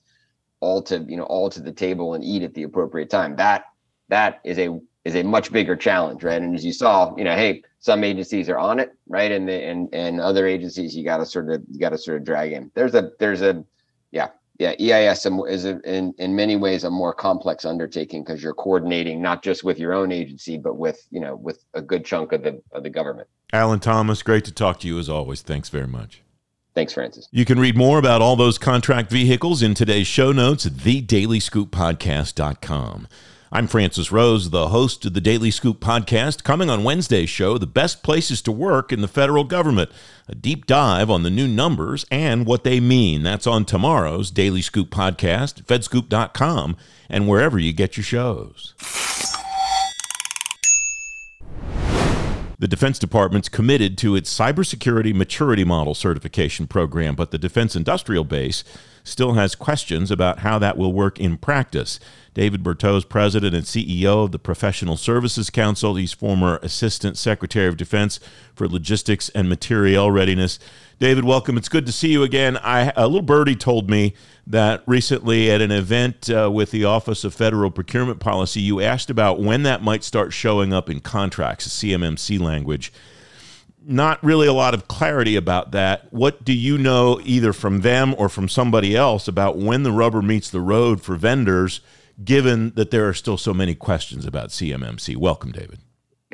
all 0.58 0.82
to 0.82 1.06
you 1.08 1.16
know 1.16 1.24
all 1.24 1.50
to 1.50 1.60
the 1.62 1.72
table 1.72 2.14
and 2.14 2.24
eat 2.24 2.42
at 2.42 2.54
the 2.54 2.64
appropriate 2.64 3.10
time. 3.10 3.36
That 3.36 3.66
that 4.08 4.40
is 4.44 4.58
a 4.58 4.80
is 5.04 5.14
a 5.14 5.22
much 5.22 5.52
bigger 5.52 5.76
challenge, 5.76 6.22
right? 6.22 6.40
And 6.40 6.54
as 6.54 6.64
you 6.64 6.72
saw, 6.72 7.14
you 7.16 7.24
know, 7.24 7.34
hey, 7.34 7.62
some 7.78 8.04
agencies 8.04 8.48
are 8.48 8.58
on 8.58 8.78
it, 8.78 8.92
right? 9.08 9.32
And 9.32 9.48
the, 9.48 9.54
and 9.54 9.88
and 9.94 10.20
other 10.20 10.46
agencies 10.46 10.94
you 10.94 11.04
got 11.04 11.18
to 11.18 11.26
sort 11.26 11.50
of 11.50 11.62
you 11.70 11.80
got 11.80 11.90
to 11.90 11.98
sort 11.98 12.18
of 12.18 12.24
drag 12.24 12.52
in. 12.52 12.70
There's 12.74 12.94
a 12.94 13.10
there's 13.18 13.42
a 13.42 13.64
yeah 14.10 14.28
yeah 14.58 14.74
EIS 14.78 15.26
is 15.48 15.64
a, 15.64 15.80
in 15.80 16.12
in 16.18 16.36
many 16.36 16.56
ways 16.56 16.84
a 16.84 16.90
more 16.90 17.14
complex 17.14 17.64
undertaking 17.64 18.22
because 18.22 18.42
you're 18.42 18.54
coordinating 18.54 19.22
not 19.22 19.42
just 19.42 19.64
with 19.64 19.78
your 19.78 19.94
own 19.94 20.12
agency 20.12 20.58
but 20.58 20.76
with 20.76 21.06
you 21.10 21.20
know 21.20 21.36
with 21.36 21.64
a 21.72 21.80
good 21.80 22.04
chunk 22.04 22.32
of 22.32 22.42
the 22.42 22.60
of 22.72 22.82
the 22.82 22.90
government. 22.90 23.28
Alan 23.52 23.80
Thomas, 23.80 24.22
great 24.22 24.44
to 24.44 24.52
talk 24.52 24.78
to 24.80 24.86
you 24.86 24.98
as 24.98 25.08
always. 25.08 25.40
Thanks 25.42 25.70
very 25.70 25.88
much. 25.88 26.22
Thanks, 26.72 26.92
Francis. 26.92 27.26
You 27.32 27.44
can 27.44 27.58
read 27.58 27.76
more 27.76 27.98
about 27.98 28.22
all 28.22 28.36
those 28.36 28.58
contract 28.58 29.10
vehicles 29.10 29.60
in 29.60 29.74
today's 29.74 30.06
show 30.06 30.30
notes 30.30 30.66
at 30.66 30.74
thedailyscooppodcast.com. 30.74 33.08
I'm 33.52 33.66
Francis 33.66 34.12
Rose, 34.12 34.50
the 34.50 34.68
host 34.68 35.04
of 35.04 35.12
the 35.12 35.20
Daily 35.20 35.50
Scoop 35.50 35.80
podcast. 35.80 36.44
Coming 36.44 36.70
on 36.70 36.84
Wednesday's 36.84 37.30
show, 37.30 37.58
the 37.58 37.66
best 37.66 38.04
places 38.04 38.40
to 38.42 38.52
work 38.52 38.92
in 38.92 39.00
the 39.00 39.08
federal 39.08 39.42
government. 39.42 39.90
A 40.28 40.36
deep 40.36 40.66
dive 40.66 41.10
on 41.10 41.24
the 41.24 41.30
new 41.30 41.48
numbers 41.48 42.06
and 42.12 42.46
what 42.46 42.62
they 42.62 42.78
mean. 42.78 43.24
That's 43.24 43.48
on 43.48 43.64
tomorrow's 43.64 44.30
Daily 44.30 44.62
Scoop 44.62 44.90
podcast, 44.90 45.64
fedscoop.com, 45.64 46.76
and 47.08 47.26
wherever 47.26 47.58
you 47.58 47.72
get 47.72 47.96
your 47.96 48.04
shows. 48.04 48.74
The 52.60 52.68
Defense 52.68 52.98
Department's 52.98 53.48
committed 53.48 53.96
to 53.98 54.14
its 54.14 54.30
cybersecurity 54.38 55.14
maturity 55.14 55.64
model 55.64 55.94
certification 55.94 56.66
program, 56.66 57.14
but 57.14 57.30
the 57.30 57.38
Defense 57.38 57.74
Industrial 57.74 58.22
Base 58.22 58.64
still 59.02 59.32
has 59.32 59.54
questions 59.54 60.10
about 60.10 60.40
how 60.40 60.58
that 60.58 60.76
will 60.76 60.92
work 60.92 61.18
in 61.18 61.38
practice. 61.38 61.98
David 62.34 62.62
Berteau 62.62 62.98
is 62.98 63.06
president 63.06 63.54
and 63.54 63.64
CEO 63.64 64.24
of 64.24 64.32
the 64.32 64.38
Professional 64.38 64.98
Services 64.98 65.48
Council. 65.48 65.94
He's 65.94 66.12
former 66.12 66.58
Assistant 66.62 67.16
Secretary 67.16 67.66
of 67.66 67.78
Defense 67.78 68.20
for 68.54 68.68
Logistics 68.68 69.30
and 69.30 69.48
Materiel 69.48 70.10
Readiness. 70.10 70.58
David, 70.98 71.24
welcome. 71.24 71.56
It's 71.56 71.70
good 71.70 71.86
to 71.86 71.92
see 71.92 72.12
you 72.12 72.22
again. 72.22 72.58
I, 72.58 72.92
a 72.94 73.06
little 73.06 73.22
birdie 73.22 73.56
told 73.56 73.88
me 73.88 74.12
that 74.50 74.82
recently 74.86 75.50
at 75.50 75.60
an 75.60 75.70
event 75.70 76.28
uh, 76.30 76.50
with 76.52 76.70
the 76.70 76.84
Office 76.84 77.24
of 77.24 77.34
Federal 77.34 77.70
Procurement 77.70 78.20
Policy, 78.20 78.60
you 78.60 78.80
asked 78.80 79.10
about 79.10 79.40
when 79.40 79.62
that 79.62 79.82
might 79.82 80.04
start 80.04 80.32
showing 80.32 80.72
up 80.72 80.90
in 80.90 81.00
contracts, 81.00 81.68
CMMC 81.68 82.40
language 82.40 82.92
not 83.82 84.22
really 84.22 84.46
a 84.46 84.52
lot 84.52 84.74
of 84.74 84.88
clarity 84.88 85.36
about 85.36 85.72
that. 85.72 86.12
What 86.12 86.44
do 86.44 86.52
you 86.52 86.76
know, 86.76 87.18
either 87.24 87.52
from 87.52 87.80
them 87.80 88.14
or 88.18 88.28
from 88.28 88.48
somebody 88.48 88.94
else, 88.94 89.26
about 89.26 89.56
when 89.56 89.82
the 89.82 89.90
rubber 89.90 90.22
meets 90.22 90.50
the 90.50 90.60
road 90.60 91.00
for 91.00 91.16
vendors 91.16 91.80
given 92.22 92.72
that 92.74 92.90
there 92.90 93.08
are 93.08 93.14
still 93.14 93.38
so 93.38 93.54
many 93.54 93.74
questions 93.74 94.26
about 94.26 94.50
CMMC. 94.50 95.16
Welcome, 95.16 95.52
David. 95.52 95.78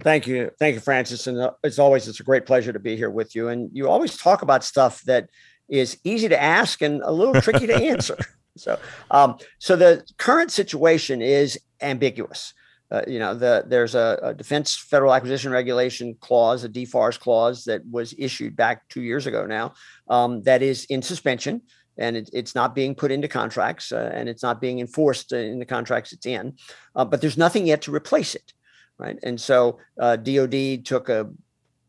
Thank 0.02 0.26
you. 0.26 0.50
Thank 0.58 0.74
you, 0.74 0.80
Francis. 0.80 1.26
And 1.26 1.50
as 1.64 1.78
always, 1.78 2.06
it's 2.08 2.20
a 2.20 2.24
great 2.24 2.44
pleasure 2.44 2.72
to 2.72 2.78
be 2.78 2.96
here 2.96 3.08
with 3.08 3.34
you. 3.34 3.48
And 3.48 3.70
you 3.72 3.88
always 3.88 4.16
talk 4.16 4.42
about 4.42 4.64
stuff 4.64 5.02
that 5.02 5.30
is 5.68 5.98
easy 6.04 6.28
to 6.28 6.40
ask 6.40 6.82
and 6.82 7.02
a 7.02 7.12
little 7.12 7.40
tricky 7.40 7.66
to 7.66 7.74
answer. 7.92 8.16
So, 8.56 8.78
um, 9.10 9.36
so 9.58 9.76
the 9.76 10.04
current 10.18 10.50
situation 10.50 11.22
is 11.22 11.58
ambiguous. 11.80 12.54
Uh, 12.90 13.02
you 13.06 13.18
know, 13.18 13.34
the, 13.34 13.64
there's 13.66 13.96
a, 13.96 14.18
a, 14.22 14.34
Defense 14.34 14.76
Federal 14.76 15.12
Acquisition 15.12 15.50
Regulation 15.50 16.16
clause, 16.20 16.62
a 16.62 16.68
DFARS 16.68 17.18
clause 17.18 17.64
that 17.64 17.82
was 17.90 18.14
issued 18.16 18.54
back 18.54 18.88
two 18.88 19.02
years 19.02 19.26
ago 19.26 19.44
now, 19.44 19.74
um, 20.08 20.42
that 20.44 20.62
is 20.62 20.84
in 20.84 21.02
suspension 21.02 21.62
and 21.98 22.16
it, 22.16 22.30
it's 22.32 22.54
not 22.54 22.74
being 22.74 22.94
put 22.94 23.10
into 23.10 23.26
contracts 23.26 23.90
uh, 23.90 24.12
and 24.14 24.28
it's 24.28 24.42
not 24.42 24.60
being 24.60 24.78
enforced 24.78 25.32
in 25.32 25.58
the 25.58 25.64
contracts 25.64 26.12
it's 26.12 26.26
in. 26.26 26.54
Uh, 26.94 27.04
but 27.04 27.20
there's 27.20 27.36
nothing 27.38 27.66
yet 27.66 27.82
to 27.82 27.94
replace 27.94 28.34
it, 28.34 28.52
right? 28.98 29.18
And 29.22 29.40
so 29.40 29.78
DoD 29.98 30.54
uh, 30.54 30.76
took 30.84 31.08
a 31.08 31.28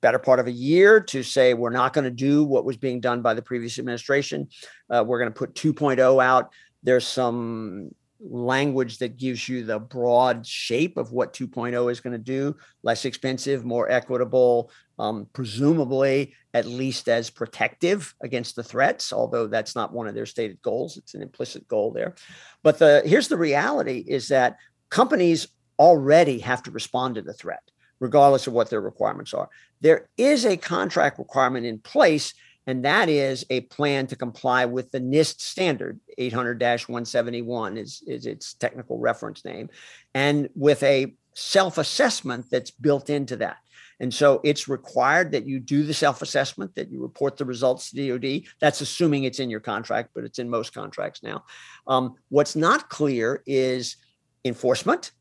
better 0.08 0.20
part 0.20 0.40
of 0.40 0.48
a 0.48 0.52
year 0.52 1.02
to 1.02 1.22
say 1.22 1.54
we're 1.54 1.70
not 1.70 1.92
going 1.92 2.06
to 2.06 2.10
do 2.10 2.42
what 2.46 2.64
was 2.64 2.78
being 2.78 3.02
done 3.02 3.22
by 3.22 3.34
the 3.34 3.42
previous 3.42 3.78
administration. 3.78 4.48
Uh, 4.90 5.04
we're 5.06 5.20
going 5.20 5.30
to 5.30 5.38
put 5.38 5.54
2.0 5.54 6.24
out. 6.24 6.54
There's 6.82 7.06
some 7.06 7.90
language 8.22 9.00
that 9.00 9.18
gives 9.18 9.50
you 9.50 9.66
the 9.66 9.78
broad 9.78 10.48
shape 10.48 10.96
of 10.96 11.12
what 11.12 11.34
2.0 11.34 11.92
is 11.92 12.00
going 12.00 12.14
to 12.14 12.18
do 12.18 12.56
less 12.84 13.04
expensive 13.04 13.66
more 13.66 13.92
equitable 13.92 14.72
um, 14.98 15.28
presumably 15.34 16.34
at 16.54 16.66
least 16.66 17.10
as 17.10 17.30
protective 17.30 18.16
against 18.24 18.56
the 18.56 18.64
threats 18.64 19.14
although 19.14 19.46
that's 19.46 19.76
not 19.76 19.94
one 19.94 20.08
of 20.08 20.16
their 20.16 20.26
stated 20.26 20.60
goals 20.64 20.98
it's 20.98 21.14
an 21.14 21.22
implicit 21.22 21.68
goal 21.68 21.92
there 21.92 22.16
but 22.64 22.80
the 22.80 23.04
here's 23.06 23.28
the 23.28 23.38
reality 23.38 24.04
is 24.08 24.30
that 24.30 24.58
companies 24.90 25.50
already 25.78 26.40
have 26.40 26.64
to 26.64 26.72
respond 26.72 27.14
to 27.14 27.22
the 27.22 27.34
threat 27.34 27.62
regardless 28.00 28.48
of 28.48 28.54
what 28.54 28.70
their 28.70 28.82
requirements 28.82 29.34
are. 29.34 29.50
There 29.82 30.10
is 30.18 30.46
a 30.46 30.58
contract 30.58 31.20
requirement 31.20 31.66
in 31.66 31.80
place 31.80 32.34
and 32.68 32.84
that 32.84 33.08
is 33.08 33.46
a 33.50 33.62
plan 33.62 34.08
to 34.08 34.18
comply 34.18 34.66
with 34.66 34.92
the 34.92 35.00
NIST 35.00 35.40
standard. 35.40 36.02
800-171 36.20 37.78
is, 37.78 38.04
is 38.06 38.26
its 38.26 38.54
technical 38.56 39.00
reference 39.00 39.46
name 39.46 39.70
and 40.14 40.50
with 40.54 40.84
a 40.84 41.14
self-assessment 41.34 42.48
that's 42.52 42.72
built 42.72 43.10
into 43.10 43.38
that. 43.38 43.58
And 44.00 44.14
so 44.14 44.42
it's 44.44 44.68
required 44.68 45.32
that 45.32 45.48
you 45.48 45.60
do 45.60 45.84
the 45.84 45.94
self-assessment 45.94 46.76
that 46.76 46.92
you 46.92 47.02
report 47.02 47.38
the 47.38 47.46
results 47.46 47.90
to 47.92 48.20
dod 48.20 48.44
that's 48.60 48.82
assuming 48.82 49.24
it's 49.24 49.40
in 49.40 49.50
your 49.50 49.60
contract 49.60 50.12
but 50.14 50.24
it's 50.24 50.40
in 50.40 50.50
most 50.50 50.74
contracts 50.74 51.24
now. 51.24 51.46
Um, 51.88 52.16
what's 52.30 52.56
not 52.56 52.90
clear 52.90 53.42
is 53.46 53.96
enforcement 54.44 55.12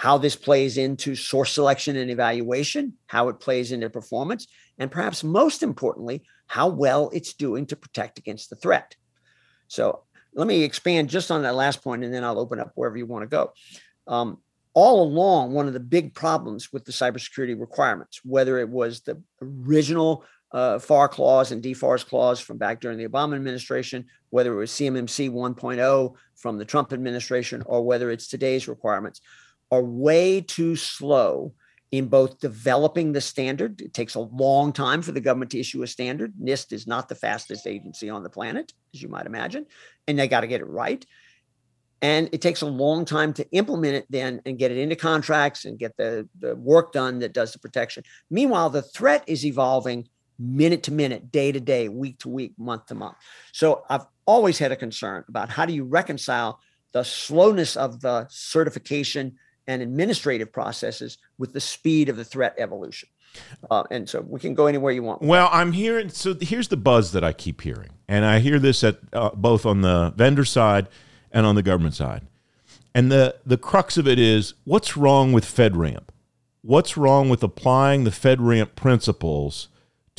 how 0.00 0.16
this 0.16 0.34
plays 0.34 0.78
into 0.78 1.14
source 1.14 1.52
selection 1.52 1.94
and 1.94 2.10
evaluation 2.10 2.94
how 3.06 3.28
it 3.28 3.38
plays 3.38 3.70
into 3.70 3.90
performance 3.90 4.46
and 4.78 4.90
perhaps 4.90 5.22
most 5.22 5.62
importantly 5.62 6.22
how 6.46 6.68
well 6.68 7.10
it's 7.12 7.34
doing 7.34 7.66
to 7.66 7.76
protect 7.76 8.18
against 8.18 8.48
the 8.48 8.56
threat. 8.56 8.96
So 9.68 10.04
let 10.32 10.46
me 10.46 10.62
expand 10.62 11.10
just 11.10 11.30
on 11.30 11.42
that 11.42 11.54
last 11.54 11.84
point, 11.84 12.02
and 12.02 12.14
then 12.14 12.24
I'll 12.24 12.38
open 12.38 12.58
up 12.58 12.72
wherever 12.76 12.96
you 12.96 13.04
want 13.04 13.24
to 13.24 13.28
go. 13.28 13.52
Um, 14.06 14.38
all 14.72 15.02
along, 15.02 15.52
one 15.52 15.66
of 15.66 15.74
the 15.74 15.80
big 15.80 16.14
problems 16.14 16.72
with 16.72 16.86
the 16.86 16.92
cybersecurity 16.92 17.60
requirements, 17.60 18.22
whether 18.24 18.58
it 18.58 18.70
was 18.70 19.02
the 19.02 19.20
original 19.42 20.24
uh, 20.52 20.78
FAR 20.78 21.08
clause 21.08 21.52
and 21.52 21.62
DFARS 21.62 22.06
clause 22.06 22.40
from 22.40 22.56
back 22.56 22.80
during 22.80 22.96
the 22.96 23.06
Obama 23.06 23.34
administration, 23.34 24.06
whether 24.30 24.54
it 24.54 24.56
was 24.56 24.70
CMMC 24.70 25.30
1.0 25.30 26.14
from 26.36 26.56
the 26.56 26.64
Trump 26.64 26.94
administration, 26.94 27.62
or 27.66 27.84
whether 27.84 28.10
it's 28.10 28.28
today's 28.28 28.66
requirements, 28.66 29.20
are 29.70 29.82
way 29.82 30.40
too 30.40 30.76
slow 30.76 31.54
in 31.90 32.06
both 32.06 32.38
developing 32.38 33.12
the 33.12 33.20
standard. 33.20 33.80
It 33.80 33.92
takes 33.92 34.14
a 34.14 34.20
long 34.20 34.72
time 34.72 35.02
for 35.02 35.12
the 35.12 35.20
government 35.20 35.50
to 35.52 35.60
issue 35.60 35.82
a 35.82 35.86
standard. 35.86 36.34
NIST 36.40 36.72
is 36.72 36.86
not 36.86 37.08
the 37.08 37.14
fastest 37.14 37.66
agency 37.66 38.08
on 38.08 38.22
the 38.22 38.30
planet, 38.30 38.72
as 38.94 39.02
you 39.02 39.08
might 39.08 39.26
imagine, 39.26 39.66
and 40.06 40.18
they 40.18 40.28
got 40.28 40.42
to 40.42 40.46
get 40.46 40.60
it 40.60 40.68
right. 40.68 41.04
And 42.02 42.30
it 42.32 42.40
takes 42.40 42.62
a 42.62 42.66
long 42.66 43.04
time 43.04 43.32
to 43.34 43.50
implement 43.50 43.94
it 43.94 44.06
then 44.08 44.40
and 44.46 44.58
get 44.58 44.70
it 44.70 44.78
into 44.78 44.96
contracts 44.96 45.64
and 45.64 45.78
get 45.78 45.96
the, 45.96 46.28
the 46.38 46.56
work 46.56 46.92
done 46.92 47.18
that 47.18 47.34
does 47.34 47.52
the 47.52 47.58
protection. 47.58 48.04
Meanwhile, 48.30 48.70
the 48.70 48.82
threat 48.82 49.24
is 49.26 49.44
evolving 49.44 50.08
minute 50.38 50.84
to 50.84 50.92
minute, 50.92 51.30
day 51.30 51.52
to 51.52 51.60
day, 51.60 51.88
week 51.88 52.18
to 52.20 52.30
week, 52.30 52.54
month 52.56 52.86
to 52.86 52.94
month. 52.94 53.16
So 53.52 53.84
I've 53.90 54.06
always 54.24 54.58
had 54.58 54.72
a 54.72 54.76
concern 54.76 55.24
about 55.28 55.50
how 55.50 55.66
do 55.66 55.74
you 55.74 55.84
reconcile 55.84 56.60
the 56.92 57.04
slowness 57.04 57.76
of 57.76 58.00
the 58.00 58.26
certification 58.30 59.36
and 59.66 59.82
administrative 59.82 60.52
processes 60.52 61.18
with 61.38 61.52
the 61.52 61.60
speed 61.60 62.08
of 62.08 62.16
the 62.16 62.24
threat 62.24 62.54
evolution. 62.58 63.08
Uh, 63.70 63.84
and 63.90 64.08
so 64.08 64.20
we 64.22 64.40
can 64.40 64.54
go 64.54 64.66
anywhere 64.66 64.92
you 64.92 65.02
want. 65.02 65.22
Well, 65.22 65.48
I'm 65.52 65.72
hearing. 65.72 66.08
So 66.08 66.34
here's 66.40 66.68
the 66.68 66.76
buzz 66.76 67.12
that 67.12 67.22
I 67.22 67.32
keep 67.32 67.60
hearing, 67.60 67.90
and 68.08 68.24
I 68.24 68.40
hear 68.40 68.58
this 68.58 68.82
at 68.82 68.98
uh, 69.12 69.30
both 69.34 69.64
on 69.64 69.82
the 69.82 70.12
vendor 70.16 70.44
side 70.44 70.88
and 71.30 71.46
on 71.46 71.54
the 71.54 71.62
government 71.62 71.94
side. 71.94 72.26
And 72.92 73.10
the 73.12 73.36
the 73.46 73.56
crux 73.56 73.96
of 73.96 74.08
it 74.08 74.18
is, 74.18 74.54
what's 74.64 74.96
wrong 74.96 75.32
with 75.32 75.44
FedRAMP? 75.44 76.08
What's 76.62 76.96
wrong 76.96 77.28
with 77.28 77.42
applying 77.42 78.04
the 78.04 78.10
FedRAMP 78.10 78.74
principles 78.74 79.68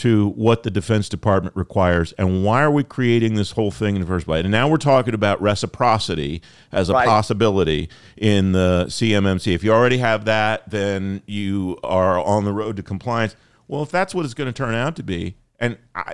to 0.01 0.29
what 0.29 0.63
the 0.63 0.71
Defense 0.71 1.07
Department 1.07 1.55
requires, 1.55 2.11
and 2.13 2.43
why 2.43 2.63
are 2.63 2.71
we 2.71 2.83
creating 2.83 3.35
this 3.35 3.51
whole 3.51 3.69
thing 3.69 3.93
in 3.93 4.01
the 4.01 4.07
first 4.07 4.25
place? 4.25 4.43
And 4.43 4.51
now 4.51 4.67
we're 4.67 4.77
talking 4.77 5.13
about 5.13 5.39
reciprocity 5.39 6.41
as 6.71 6.89
a 6.89 6.93
right. 6.93 7.07
possibility 7.07 7.87
in 8.17 8.51
the 8.51 8.85
CMMC. 8.87 9.53
If 9.53 9.63
you 9.63 9.71
already 9.71 9.99
have 9.99 10.25
that, 10.25 10.67
then 10.67 11.21
you 11.27 11.77
are 11.83 12.19
on 12.19 12.45
the 12.45 12.51
road 12.51 12.77
to 12.77 12.83
compliance. 12.83 13.35
Well, 13.67 13.83
if 13.83 13.91
that's 13.91 14.15
what 14.15 14.25
it's 14.25 14.33
going 14.33 14.51
to 14.51 14.53
turn 14.53 14.73
out 14.73 14.95
to 14.95 15.03
be, 15.03 15.35
and 15.59 15.77
I, 15.93 16.13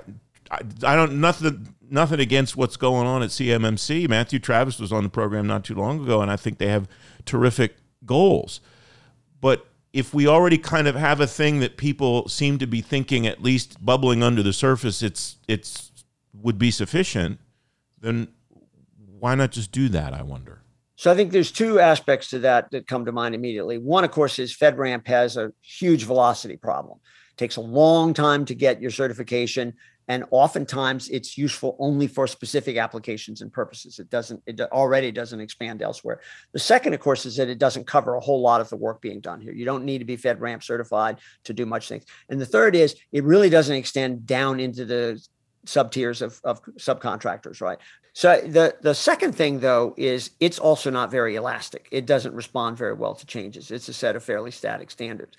I, 0.50 0.58
I 0.82 0.94
don't 0.94 1.18
nothing 1.18 1.74
nothing 1.90 2.20
against 2.20 2.58
what's 2.58 2.76
going 2.76 3.06
on 3.06 3.22
at 3.22 3.30
CMMC. 3.30 4.06
Matthew 4.06 4.38
Travis 4.38 4.78
was 4.78 4.92
on 4.92 5.02
the 5.02 5.08
program 5.08 5.46
not 5.46 5.64
too 5.64 5.74
long 5.74 6.02
ago, 6.02 6.20
and 6.20 6.30
I 6.30 6.36
think 6.36 6.58
they 6.58 6.68
have 6.68 6.86
terrific 7.24 7.76
goals, 8.04 8.60
but 9.40 9.66
if 9.92 10.12
we 10.12 10.26
already 10.26 10.58
kind 10.58 10.86
of 10.86 10.94
have 10.94 11.20
a 11.20 11.26
thing 11.26 11.60
that 11.60 11.76
people 11.76 12.28
seem 12.28 12.58
to 12.58 12.66
be 12.66 12.80
thinking 12.80 13.26
at 13.26 13.42
least 13.42 13.84
bubbling 13.84 14.22
under 14.22 14.42
the 14.42 14.52
surface 14.52 15.02
it's 15.02 15.36
it's 15.48 15.90
would 16.32 16.58
be 16.58 16.70
sufficient 16.70 17.40
then 18.00 18.28
why 19.18 19.34
not 19.34 19.50
just 19.50 19.72
do 19.72 19.88
that 19.88 20.14
i 20.14 20.22
wonder? 20.22 20.62
So 20.96 21.12
i 21.12 21.14
think 21.14 21.32
there's 21.32 21.52
two 21.52 21.78
aspects 21.80 22.30
to 22.30 22.38
that 22.40 22.70
that 22.72 22.86
come 22.86 23.04
to 23.04 23.12
mind 23.12 23.34
immediately. 23.34 23.78
One 23.78 24.04
of 24.04 24.10
course 24.10 24.38
is 24.38 24.54
fedramp 24.54 25.06
has 25.06 25.36
a 25.36 25.52
huge 25.62 26.04
velocity 26.04 26.56
problem. 26.56 26.98
It 27.30 27.36
takes 27.36 27.56
a 27.56 27.60
long 27.60 28.14
time 28.14 28.44
to 28.46 28.54
get 28.54 28.80
your 28.82 28.90
certification 28.90 29.74
and 30.08 30.24
oftentimes 30.30 31.08
it's 31.10 31.38
useful 31.38 31.76
only 31.78 32.06
for 32.06 32.26
specific 32.26 32.76
applications 32.76 33.42
and 33.42 33.52
purposes 33.52 33.98
it 33.98 34.10
doesn't 34.10 34.42
it 34.46 34.60
already 34.72 35.12
doesn't 35.12 35.40
expand 35.40 35.82
elsewhere 35.82 36.20
the 36.52 36.58
second 36.58 36.94
of 36.94 37.00
course 37.00 37.26
is 37.26 37.36
that 37.36 37.48
it 37.48 37.58
doesn't 37.58 37.86
cover 37.86 38.14
a 38.14 38.20
whole 38.20 38.40
lot 38.40 38.60
of 38.60 38.68
the 38.68 38.76
work 38.76 39.00
being 39.00 39.20
done 39.20 39.40
here 39.40 39.52
you 39.52 39.64
don't 39.64 39.84
need 39.84 39.98
to 39.98 40.04
be 40.04 40.16
fedramp 40.16 40.62
certified 40.62 41.18
to 41.44 41.52
do 41.52 41.64
much 41.66 41.88
things 41.88 42.04
and 42.28 42.40
the 42.40 42.46
third 42.46 42.74
is 42.74 42.96
it 43.12 43.24
really 43.24 43.50
doesn't 43.50 43.76
extend 43.76 44.26
down 44.26 44.58
into 44.60 44.84
the 44.84 45.20
sub 45.68 45.92
tiers 45.92 46.22
of, 46.22 46.40
of 46.44 46.62
subcontractors, 46.76 47.60
right? 47.60 47.78
So 48.14 48.40
the 48.40 48.74
the 48.80 48.94
second 48.94 49.34
thing 49.34 49.60
though 49.60 49.94
is 49.96 50.30
it's 50.40 50.58
also 50.58 50.90
not 50.90 51.10
very 51.10 51.36
elastic. 51.36 51.88
It 51.92 52.06
doesn't 52.06 52.34
respond 52.34 52.76
very 52.76 52.94
well 52.94 53.14
to 53.14 53.26
changes. 53.26 53.70
It's 53.70 53.88
a 53.88 53.92
set 53.92 54.16
of 54.16 54.24
fairly 54.24 54.50
static 54.50 54.90
standards. 54.90 55.36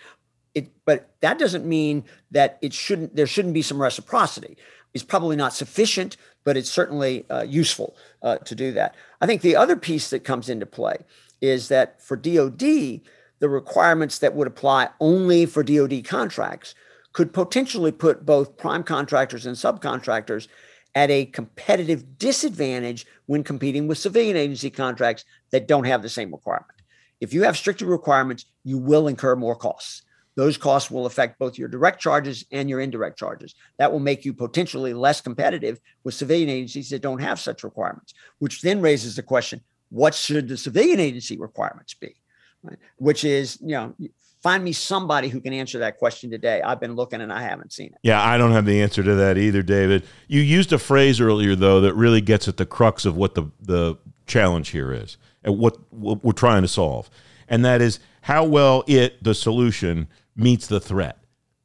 It, 0.56 0.70
but 0.86 1.12
that 1.22 1.38
doesn't 1.38 1.66
mean 1.66 2.04
that 2.32 2.58
it 2.62 2.74
shouldn't. 2.74 3.16
There 3.16 3.28
shouldn't 3.28 3.54
be 3.54 3.62
some 3.62 3.82
reciprocity. 3.82 4.58
It's 4.94 5.04
probably 5.04 5.36
not 5.36 5.54
sufficient, 5.54 6.18
but 6.44 6.58
it's 6.58 6.72
certainly 6.72 7.26
uh, 7.30 7.44
useful 7.44 7.96
uh, 8.24 8.38
to 8.38 8.56
do 8.56 8.72
that. 8.72 8.96
I 9.22 9.28
think 9.28 9.42
the 9.42 9.56
other 9.56 9.76
piece 9.76 10.10
that 10.10 10.24
comes 10.24 10.50
into 10.50 10.66
play 10.66 10.98
is 11.42 11.68
that 11.68 12.02
for 12.02 12.18
DoD, 12.18 12.60
the 13.40 13.50
requirements 13.50 14.20
that 14.20 14.34
would 14.34 14.48
apply 14.48 14.90
only 15.00 15.46
for 15.46 15.64
DoD 15.64 16.04
contracts 16.04 16.74
could 17.14 17.34
potentially 17.34 17.92
put 17.92 18.26
both 18.26 18.58
prime 18.58 18.84
contractors 18.84 19.46
and 19.46 19.56
subcontractors 19.56 20.48
at 20.96 21.10
a 21.12 21.26
competitive 21.26 22.18
disadvantage 22.18 23.06
when 23.28 23.44
competing 23.44 23.88
with 23.88 23.98
civilian 23.98 24.36
agency 24.36 24.70
contracts 24.70 25.24
that 25.52 25.68
don't 25.68 25.86
have 25.86 26.02
the 26.02 26.10
same 26.10 26.32
requirement. 26.32 26.82
If 27.22 27.34
you 27.34 27.44
have 27.44 27.58
stricter 27.58 27.86
requirements, 27.86 28.46
you 28.64 28.78
will 28.78 29.08
incur 29.08 29.36
more 29.36 29.56
costs. 29.56 30.04
Those 30.40 30.58
costs 30.58 30.90
will 30.90 31.06
affect 31.06 31.38
both 31.38 31.58
your 31.58 31.68
direct 31.68 32.00
charges 32.00 32.46
and 32.50 32.70
your 32.70 32.80
indirect 32.80 33.20
charges. 33.20 33.56
That 33.78 33.92
will 33.92 34.00
make 34.00 34.24
you 34.24 34.34
potentially 34.34 34.94
less 34.94 35.20
competitive 35.20 35.82
with 36.06 36.14
civilian 36.14 36.48
agencies 36.48 36.90
that 36.92 37.02
don't 37.02 37.20
have 37.20 37.42
such 37.42 37.62
requirements, 37.62 38.14
which 38.38 38.62
then 38.62 38.80
raises 38.80 39.18
the 39.18 39.22
question 39.22 39.60
what 39.90 40.16
should 40.16 40.48
the 40.48 40.56
civilian 40.56 40.98
agency 40.98 41.38
requirements 41.38 41.94
be? 41.94 42.16
Right? 42.64 42.78
Which 42.96 43.26
is, 43.26 43.58
you 43.60 43.74
know, 43.74 43.94
find 44.42 44.64
me 44.64 44.72
somebody 44.72 45.28
who 45.28 45.42
can 45.42 45.52
answer 45.52 45.80
that 45.80 45.98
question 45.98 46.32
today. 46.32 46.62
I've 46.62 46.80
been 46.80 46.96
looking 46.96 47.20
and 47.20 47.34
I 47.34 47.42
haven't 47.42 47.74
seen 47.74 47.88
it. 47.88 47.98
Yeah, 48.04 48.26
I 48.26 48.38
don't 48.38 48.54
have 48.54 48.66
the 48.66 48.82
answer 48.82 49.04
to 49.04 49.16
that 49.16 49.38
either, 49.38 49.62
David. 49.62 50.06
You 50.30 50.40
used 50.40 50.72
a 50.72 50.80
phrase 50.80 51.20
earlier 51.20 51.54
though 51.54 51.82
that 51.82 51.96
really 51.96 52.22
gets 52.22 52.48
at 52.48 52.56
the 52.56 52.66
crux 52.66 53.04
of 53.04 53.18
what 53.18 53.36
the 53.36 53.52
the 53.62 53.98
challenge 54.26 54.70
here 54.70 54.94
is 54.94 55.18
and 55.44 55.60
what, 55.60 55.76
what 55.92 56.24
we're 56.24 56.32
trying 56.32 56.62
to 56.62 56.70
solve. 56.70 57.10
And 57.50 57.66
that 57.66 57.82
is 57.82 58.00
how 58.22 58.46
well 58.46 58.86
it 58.88 59.22
the 59.22 59.36
solution 59.36 60.08
meets 60.40 60.68
the 60.68 60.80
threat. 60.80 61.18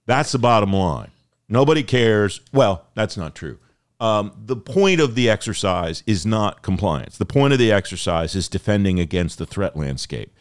That's 0.07 0.33
the 0.33 0.39
bottom 0.39 0.73
line. 0.73 1.11
Nobody 1.49 1.83
cares. 1.83 2.41
Well, 2.53 2.87
that's 2.95 3.17
not 3.17 3.35
true. 3.35 3.59
Um, 4.01 4.33
the 4.45 4.57
point 4.57 5.01
of 5.01 5.15
the 5.15 5.31
exercise 5.31 6.03
is 6.07 6.27
not 6.27 6.63
compliance. 6.63 7.17
The 7.17 7.25
point 7.25 7.53
of 7.53 7.59
the 7.59 7.73
exercise 7.73 8.35
is 8.35 8.49
defending 8.49 8.99
against 8.99 9.39
the 9.39 9.47
threat 9.47 9.77
landscape. 9.77 10.35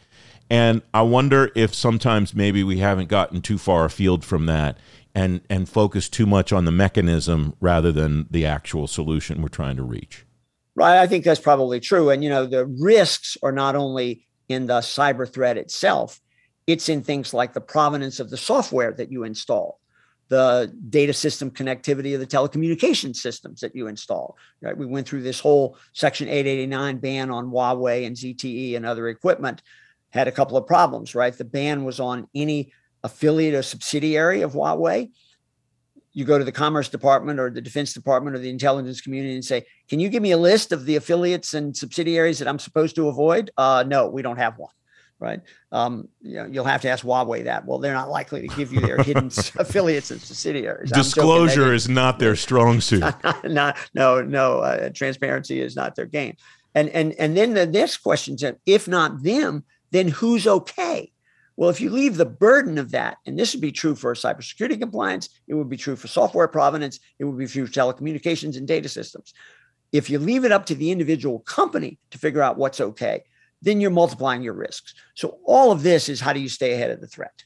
And 0.50 0.82
I 0.92 1.02
wonder 1.02 1.50
if 1.54 1.74
sometimes 1.74 2.34
maybe 2.34 2.62
we 2.62 2.78
haven't 2.78 3.08
gotten 3.08 3.40
too 3.40 3.56
far 3.56 3.84
afield 3.86 4.24
from 4.24 4.46
that 4.46 4.78
and 5.14 5.40
and 5.48 5.68
focused 5.68 6.12
too 6.12 6.26
much 6.26 6.52
on 6.52 6.64
the 6.64 6.72
mechanism 6.72 7.54
rather 7.60 7.92
than 7.92 8.26
the 8.30 8.44
actual 8.44 8.86
solution 8.86 9.40
we're 9.40 9.48
trying 9.48 9.76
to 9.76 9.82
reach. 9.82 10.26
Right, 10.74 11.00
I 11.00 11.06
think 11.06 11.24
that's 11.24 11.40
probably 11.40 11.80
true. 11.80 12.10
And 12.10 12.22
you 12.22 12.30
know, 12.30 12.46
the 12.46 12.66
risks 12.66 13.36
are 13.42 13.52
not 13.52 13.76
only 13.76 14.26
in 14.48 14.66
the 14.66 14.80
cyber 14.80 15.32
threat 15.32 15.56
itself, 15.56 16.20
it's 16.66 16.88
in 16.88 17.02
things 17.02 17.34
like 17.34 17.52
the 17.52 17.60
provenance 17.60 18.20
of 18.20 18.30
the 18.30 18.36
software 18.36 18.92
that 18.92 19.12
you 19.12 19.24
install, 19.24 19.80
the 20.28 20.72
data 20.88 21.12
system 21.12 21.50
connectivity 21.50 22.14
of 22.14 22.20
the 22.20 22.26
telecommunication 22.26 23.14
systems 23.14 23.60
that 23.60 23.76
you 23.76 23.86
install. 23.86 24.36
Right, 24.60 24.76
we 24.76 24.86
went 24.86 25.08
through 25.08 25.22
this 25.22 25.40
whole 25.40 25.76
Section 25.92 26.28
889 26.28 26.98
ban 26.98 27.30
on 27.30 27.50
Huawei 27.50 28.06
and 28.06 28.16
ZTE 28.16 28.76
and 28.76 28.86
other 28.86 29.08
equipment 29.08 29.62
had 30.14 30.28
a 30.28 30.32
couple 30.32 30.56
of 30.56 30.66
problems, 30.66 31.14
right? 31.14 31.36
The 31.36 31.44
ban 31.44 31.84
was 31.84 31.98
on 31.98 32.28
any 32.34 32.72
affiliate 33.02 33.54
or 33.54 33.62
subsidiary 33.62 34.42
of 34.42 34.52
Huawei. 34.52 35.10
You 36.12 36.24
go 36.24 36.38
to 36.38 36.44
the 36.44 36.52
Commerce 36.52 36.88
Department 36.88 37.40
or 37.40 37.50
the 37.50 37.60
Defense 37.60 37.92
Department 37.92 38.36
or 38.36 38.38
the 38.38 38.48
intelligence 38.48 39.00
community 39.00 39.34
and 39.34 39.44
say, 39.44 39.66
"Can 39.88 39.98
you 39.98 40.08
give 40.08 40.22
me 40.22 40.30
a 40.30 40.38
list 40.38 40.70
of 40.70 40.86
the 40.86 40.94
affiliates 40.94 41.52
and 41.54 41.76
subsidiaries 41.76 42.38
that 42.38 42.46
I'm 42.46 42.60
supposed 42.60 42.94
to 42.94 43.08
avoid?" 43.08 43.50
Uh, 43.56 43.84
no, 43.86 44.08
we 44.08 44.22
don't 44.22 44.38
have 44.38 44.56
one, 44.56 44.72
right? 45.24 45.40
Um, 45.72 46.08
you 46.20 46.34
know, 46.34 46.46
you'll 46.46 46.64
have 46.64 46.82
to 46.82 46.90
ask 46.90 47.02
Huawei 47.04 47.44
that. 47.44 47.64
Well, 47.64 47.78
they're 47.78 47.94
not 47.94 48.10
likely 48.10 48.46
to 48.46 48.54
give 48.54 48.72
you 48.72 48.80
their 48.80 49.02
hidden 49.02 49.26
affiliates 49.56 50.10
and 50.10 50.20
subsidiaries. 50.20 50.92
Disclosure 50.92 51.72
is 51.72 51.88
not 51.88 52.18
their 52.18 52.36
strong 52.36 52.82
suit. 52.82 53.02
not, 53.44 53.78
no, 53.94 54.20
no, 54.20 54.58
uh, 54.60 54.90
transparency 54.90 55.60
is 55.60 55.74
not 55.74 55.96
their 55.96 56.06
game. 56.06 56.36
And 56.74 56.90
and 56.90 57.14
and 57.14 57.36
then 57.36 57.54
the 57.54 57.66
next 57.66 57.98
question 57.98 58.34
is, 58.34 58.52
if 58.66 58.86
not 58.86 59.22
them, 59.22 59.64
then 59.92 60.08
who's 60.08 60.46
okay? 60.46 61.10
Well, 61.56 61.70
if 61.70 61.80
you 61.80 61.88
leave 61.88 62.16
the 62.16 62.26
burden 62.26 62.78
of 62.78 62.90
that, 62.90 63.18
and 63.26 63.38
this 63.38 63.54
would 63.54 63.60
be 63.60 63.70
true 63.70 63.94
for 63.94 64.12
cybersecurity 64.14 64.78
compliance, 64.78 65.28
it 65.46 65.54
would 65.54 65.68
be 65.68 65.76
true 65.76 65.94
for 65.94 66.08
software 66.08 66.48
provenance, 66.48 66.98
it 67.20 67.24
would 67.24 67.38
be 67.38 67.46
true 67.46 67.66
for 67.66 67.72
telecommunications 67.72 68.56
and 68.56 68.66
data 68.66 68.88
systems. 68.88 69.32
If 69.92 70.10
you 70.10 70.18
leave 70.18 70.44
it 70.44 70.50
up 70.50 70.66
to 70.66 70.74
the 70.74 70.90
individual 70.90 71.38
company 71.38 71.98
to 72.10 72.18
figure 72.18 72.42
out 72.42 72.58
what's 72.58 72.80
okay, 72.80 73.22
then 73.64 73.80
you're 73.80 73.90
multiplying 73.90 74.42
your 74.42 74.54
risks. 74.54 74.94
So 75.14 75.38
all 75.44 75.72
of 75.72 75.82
this 75.82 76.08
is 76.08 76.20
how 76.20 76.32
do 76.32 76.40
you 76.40 76.48
stay 76.48 76.74
ahead 76.74 76.90
of 76.90 77.00
the 77.00 77.06
threat? 77.06 77.44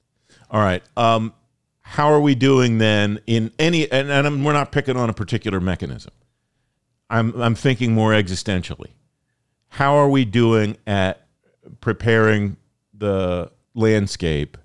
All 0.50 0.60
right. 0.60 0.82
Um, 0.96 1.32
how 1.80 2.12
are 2.12 2.20
we 2.20 2.34
doing 2.34 2.78
then 2.78 3.20
in 3.26 3.52
any? 3.58 3.90
And, 3.90 4.10
and 4.10 4.44
we're 4.44 4.52
not 4.52 4.72
picking 4.72 4.96
on 4.96 5.08
a 5.08 5.14
particular 5.14 5.60
mechanism. 5.60 6.12
I'm 7.08 7.40
I'm 7.40 7.54
thinking 7.54 7.92
more 7.92 8.12
existentially. 8.12 8.90
How 9.68 9.94
are 9.94 10.08
we 10.08 10.24
doing 10.24 10.76
at 10.86 11.26
preparing 11.80 12.56
the 12.92 13.50
landscape 13.74 14.58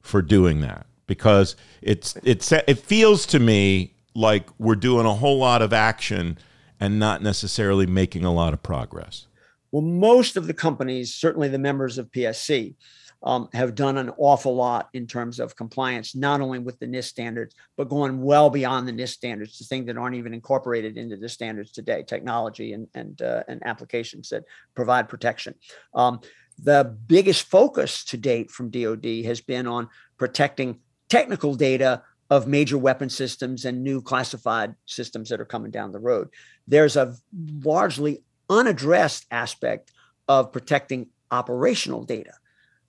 for 0.00 0.22
doing 0.22 0.60
that 0.60 0.86
because 1.06 1.56
it's 1.82 2.16
it's 2.22 2.52
it 2.52 2.78
feels 2.78 3.26
to 3.26 3.38
me 3.38 3.94
like 4.14 4.48
we're 4.58 4.76
doing 4.76 5.06
a 5.06 5.14
whole 5.14 5.38
lot 5.38 5.62
of 5.62 5.72
action 5.72 6.38
and 6.80 6.98
not 6.98 7.22
necessarily 7.22 7.86
making 7.86 8.24
a 8.24 8.32
lot 8.32 8.52
of 8.52 8.62
progress. 8.62 9.26
Well, 9.70 9.82
most 9.82 10.36
of 10.36 10.46
the 10.46 10.54
companies, 10.54 11.14
certainly 11.14 11.48
the 11.48 11.58
members 11.58 11.98
of 11.98 12.10
PSC, 12.10 12.74
um, 13.22 13.48
have 13.52 13.74
done 13.74 13.98
an 13.98 14.10
awful 14.16 14.54
lot 14.54 14.88
in 14.92 15.06
terms 15.06 15.40
of 15.40 15.56
compliance, 15.56 16.14
not 16.14 16.40
only 16.40 16.60
with 16.60 16.78
the 16.78 16.86
NIST 16.86 17.04
standards, 17.06 17.54
but 17.76 17.88
going 17.88 18.22
well 18.22 18.48
beyond 18.48 18.86
the 18.86 18.92
NIST 18.92 19.08
standards 19.14 19.58
to 19.58 19.64
things 19.64 19.86
that 19.86 19.96
aren't 19.96 20.14
even 20.14 20.32
incorporated 20.32 20.96
into 20.96 21.16
the 21.16 21.28
standards 21.28 21.72
today, 21.72 22.04
technology 22.04 22.72
and 22.72 22.86
and 22.94 23.20
uh, 23.20 23.42
and 23.48 23.60
applications 23.66 24.28
that 24.28 24.44
provide 24.74 25.08
protection. 25.08 25.54
Um, 25.94 26.20
the 26.58 26.96
biggest 27.06 27.46
focus 27.48 28.04
to 28.04 28.16
date 28.16 28.50
from 28.50 28.70
DoD 28.70 29.24
has 29.24 29.40
been 29.40 29.66
on 29.66 29.88
protecting 30.16 30.78
technical 31.08 31.54
data 31.54 32.02
of 32.30 32.46
major 32.46 32.76
weapon 32.76 33.08
systems 33.08 33.64
and 33.64 33.82
new 33.82 34.02
classified 34.02 34.74
systems 34.84 35.30
that 35.30 35.40
are 35.40 35.46
coming 35.46 35.70
down 35.70 35.92
the 35.92 35.98
road. 35.98 36.28
There's 36.66 36.96
a 36.96 37.14
largely 37.62 38.22
unaddressed 38.48 39.26
aspect 39.30 39.92
of 40.28 40.52
protecting 40.52 41.08
operational 41.30 42.04
data, 42.04 42.32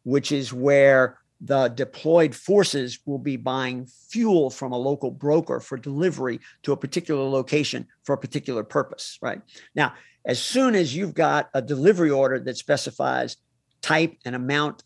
which 0.04 0.32
is 0.32 0.54
where 0.54 1.18
the 1.42 1.70
deployed 1.70 2.36
forces 2.36 3.00
will 3.06 3.18
be 3.18 3.38
buying 3.38 3.86
fuel 4.10 4.50
from 4.50 4.74
a 4.74 4.78
local 4.78 5.10
broker 5.10 5.60
for 5.60 5.78
delivery 5.78 6.40
to 6.64 6.74
a 6.74 6.78
particular 6.78 7.24
location 7.24 7.88
for 8.04 8.14
a 8.14 8.18
particular 8.18 8.64
purpose, 8.64 9.18
right? 9.22 9.42
Now, 9.74 9.94
as 10.26 10.42
soon 10.42 10.76
as 10.76 10.96
you've 10.96 11.14
got 11.14 11.50
a 11.54 11.62
delivery 11.62 12.10
order 12.10 12.40
that 12.40 12.58
specifies 12.58 13.38
type 13.82 14.16
and 14.26 14.36
amount, 14.36 14.84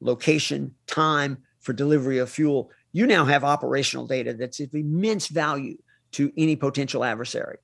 location, 0.00 0.74
time 0.86 1.38
for 1.58 1.72
delivery 1.72 2.18
of 2.18 2.30
fuel, 2.30 2.70
you 2.92 3.06
now 3.06 3.24
have 3.24 3.42
operational 3.42 4.06
data 4.06 4.32
that's 4.32 4.60
of 4.60 4.74
immense 4.74 5.26
value 5.26 5.76
to 6.12 6.32
any 6.36 6.54
potential 6.54 7.02
adversary. 7.02 7.58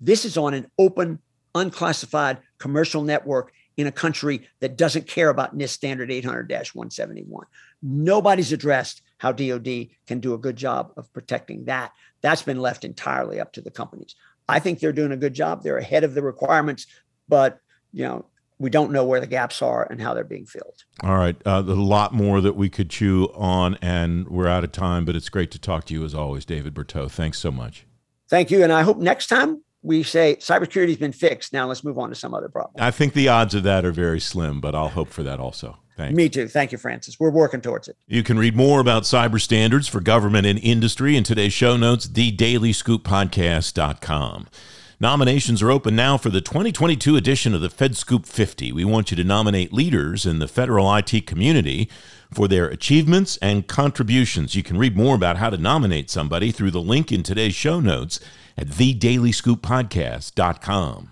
This 0.00 0.24
is 0.24 0.36
on 0.36 0.52
an 0.52 0.70
open, 0.78 1.18
unclassified 1.54 2.38
commercial 2.58 3.02
network 3.02 3.52
in 3.76 3.86
a 3.86 3.92
country 3.92 4.46
that 4.60 4.76
doesn't 4.76 5.06
care 5.06 5.30
about 5.30 5.56
NIST 5.56 5.70
standard 5.70 6.10
800 6.10 6.50
171. 6.50 7.46
Nobody's 7.82 8.52
addressed 8.52 9.02
how 9.18 9.32
DoD 9.32 9.88
can 10.06 10.20
do 10.20 10.34
a 10.34 10.38
good 10.38 10.56
job 10.56 10.92
of 10.96 11.12
protecting 11.12 11.64
that. 11.64 11.92
That's 12.20 12.42
been 12.42 12.60
left 12.60 12.84
entirely 12.84 13.40
up 13.40 13.52
to 13.54 13.60
the 13.60 13.70
companies. 13.70 14.14
I 14.48 14.58
think 14.58 14.80
they're 14.80 14.92
doing 14.92 15.12
a 15.12 15.16
good 15.16 15.34
job. 15.34 15.62
They're 15.62 15.78
ahead 15.78 16.04
of 16.04 16.14
the 16.14 16.22
requirements, 16.22 16.86
but 17.28 17.58
you 17.92 18.04
know, 18.04 18.26
we 18.58 18.68
don't 18.68 18.92
know 18.92 19.04
where 19.04 19.20
the 19.20 19.26
gaps 19.26 19.62
are 19.62 19.86
and 19.90 20.00
how 20.02 20.12
they're 20.12 20.24
being 20.24 20.44
filled. 20.44 20.84
All 21.02 21.16
right. 21.16 21.36
Uh, 21.46 21.62
there's 21.62 21.78
a 21.78 21.82
lot 21.82 22.12
more 22.12 22.42
that 22.42 22.56
we 22.56 22.68
could 22.68 22.90
chew 22.90 23.30
on, 23.34 23.78
and 23.80 24.28
we're 24.28 24.48
out 24.48 24.64
of 24.64 24.72
time, 24.72 25.06
but 25.06 25.16
it's 25.16 25.30
great 25.30 25.50
to 25.52 25.58
talk 25.58 25.86
to 25.86 25.94
you 25.94 26.04
as 26.04 26.14
always, 26.14 26.44
David 26.44 26.74
Berteau. 26.74 27.10
Thanks 27.10 27.38
so 27.38 27.50
much. 27.50 27.86
Thank 28.28 28.50
you. 28.50 28.62
And 28.62 28.72
I 28.72 28.82
hope 28.82 28.98
next 28.98 29.28
time 29.28 29.62
we 29.82 30.02
say 30.02 30.36
cybersecurity 30.36 30.88
has 30.88 30.98
been 30.98 31.12
fixed. 31.12 31.52
Now 31.52 31.66
let's 31.66 31.84
move 31.84 31.98
on 31.98 32.08
to 32.10 32.14
some 32.14 32.32
other 32.34 32.48
problem. 32.48 32.82
I 32.82 32.90
think 32.90 33.12
the 33.14 33.28
odds 33.28 33.54
of 33.54 33.62
that 33.64 33.84
are 33.84 33.92
very 33.92 34.20
slim, 34.20 34.60
but 34.60 34.74
I'll 34.74 34.90
hope 34.90 35.08
for 35.08 35.22
that 35.22 35.40
also. 35.40 35.78
Thanks. 35.96 36.16
Me 36.16 36.28
too. 36.30 36.48
Thank 36.48 36.72
you, 36.72 36.78
Francis. 36.78 37.20
We're 37.20 37.30
working 37.30 37.60
towards 37.60 37.86
it. 37.88 37.96
You 38.06 38.22
can 38.22 38.38
read 38.38 38.56
more 38.56 38.80
about 38.80 39.02
cyber 39.02 39.38
standards 39.40 39.86
for 39.86 40.00
government 40.00 40.46
and 40.46 40.58
industry 40.58 41.14
in 41.16 41.24
today's 41.24 41.52
show 41.52 41.76
notes, 41.76 42.06
thedailyscooppodcast.com. 42.06 44.46
Nominations 45.02 45.62
are 45.62 45.70
open 45.70 45.96
now 45.96 46.18
for 46.18 46.28
the 46.28 46.42
2022 46.42 47.16
edition 47.16 47.54
of 47.54 47.62
the 47.62 47.70
FedScoop 47.70 48.26
50. 48.26 48.70
We 48.72 48.84
want 48.84 49.10
you 49.10 49.16
to 49.16 49.24
nominate 49.24 49.72
leaders 49.72 50.26
in 50.26 50.40
the 50.40 50.48
federal 50.48 50.94
IT 50.94 51.26
community 51.26 51.88
for 52.30 52.46
their 52.46 52.66
achievements 52.66 53.38
and 53.38 53.66
contributions. 53.66 54.54
You 54.54 54.62
can 54.62 54.76
read 54.76 54.96
more 54.96 55.14
about 55.14 55.38
how 55.38 55.48
to 55.50 55.56
nominate 55.56 56.10
somebody 56.10 56.52
through 56.52 56.70
the 56.70 56.82
link 56.82 57.10
in 57.10 57.22
today's 57.22 57.54
show 57.54 57.80
notes 57.80 58.20
at 58.56 58.68
thedailyscooppodcast.com. 58.68 61.10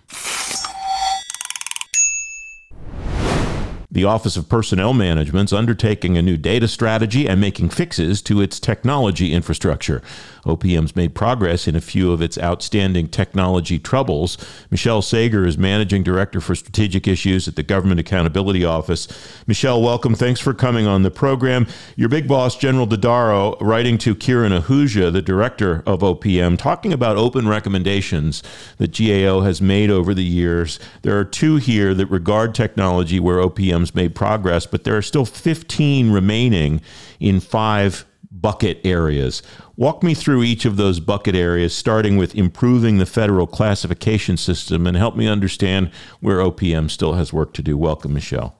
The 3.90 4.05
Office 4.05 4.37
of 4.37 4.51
Personnel 4.51 4.92
Management 4.92 5.48
is 5.48 5.53
undertaking 5.55 6.18
a 6.18 6.22
new 6.22 6.37
data 6.37 6.68
strategy 6.68 7.27
and 7.27 7.40
making 7.40 7.70
fixes 7.70 8.20
to 8.22 8.42
its 8.42 8.61
technology 8.61 9.33
infrastructure. 9.33 10.03
OPM's 10.48 10.96
made 10.96 11.14
progress 11.14 11.68
in 11.68 11.76
a 11.76 11.80
few 11.80 12.11
of 12.11 12.20
its 12.20 12.38
outstanding 12.38 13.08
technology 13.08 13.78
troubles. 13.78 14.37
Michelle 14.70 15.02
Sager 15.02 15.46
is 15.46 15.56
Managing 15.56 16.02
Director 16.02 16.40
for 16.40 16.54
Strategic 16.54 17.06
Issues 17.06 17.46
at 17.46 17.54
the 17.54 17.62
Government 17.62 18.00
Accountability 18.00 18.64
Office. 18.64 19.06
Michelle, 19.46 19.80
welcome. 19.80 20.14
Thanks 20.14 20.40
for 20.40 20.54
coming 20.54 20.87
on 20.87 21.02
the 21.02 21.11
program. 21.11 21.66
Your 21.96 22.08
big 22.08 22.26
boss, 22.26 22.56
General 22.56 22.87
Dodaro, 22.87 23.56
writing 23.61 23.98
to 23.98 24.14
Kiran 24.14 24.58
Ahuja, 24.58 25.12
the 25.12 25.22
Director 25.22 25.82
of 25.87 26.00
OPM, 26.00 26.58
talking 26.58 26.92
about 26.92 27.16
open 27.16 27.46
recommendations 27.46 28.42
that 28.78 28.96
GAO 28.96 29.42
has 29.42 29.61
made 29.62 29.90
over 29.90 30.14
the 30.14 30.24
years. 30.24 30.80
There 31.02 31.18
are 31.18 31.24
two 31.24 31.56
here 31.56 31.94
that 31.94 32.06
regard 32.06 32.54
technology 32.54 33.20
where 33.20 33.37
OPM's 33.37 33.94
made 33.94 34.14
progress, 34.14 34.66
but 34.66 34.84
there 34.84 34.96
are 34.96 35.02
still 35.02 35.24
15 35.24 36.11
remaining 36.11 36.80
in 37.20 37.40
five 37.40 38.04
bucket 38.30 38.80
areas. 38.84 39.42
Walk 39.78 40.02
me 40.02 40.12
through 40.12 40.42
each 40.42 40.64
of 40.64 40.76
those 40.76 40.98
bucket 40.98 41.36
areas, 41.36 41.72
starting 41.72 42.16
with 42.16 42.34
improving 42.34 42.98
the 42.98 43.06
federal 43.06 43.46
classification 43.46 44.36
system, 44.36 44.88
and 44.88 44.96
help 44.96 45.14
me 45.14 45.28
understand 45.28 45.92
where 46.18 46.38
OPM 46.38 46.90
still 46.90 47.12
has 47.12 47.32
work 47.32 47.52
to 47.52 47.62
do. 47.62 47.78
Welcome, 47.78 48.12
Michelle. 48.12 48.56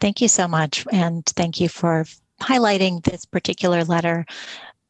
Thank 0.00 0.20
you 0.20 0.26
so 0.26 0.48
much. 0.48 0.84
And 0.90 1.24
thank 1.26 1.60
you 1.60 1.68
for 1.68 2.06
highlighting 2.40 3.04
this 3.04 3.24
particular 3.24 3.84
letter 3.84 4.26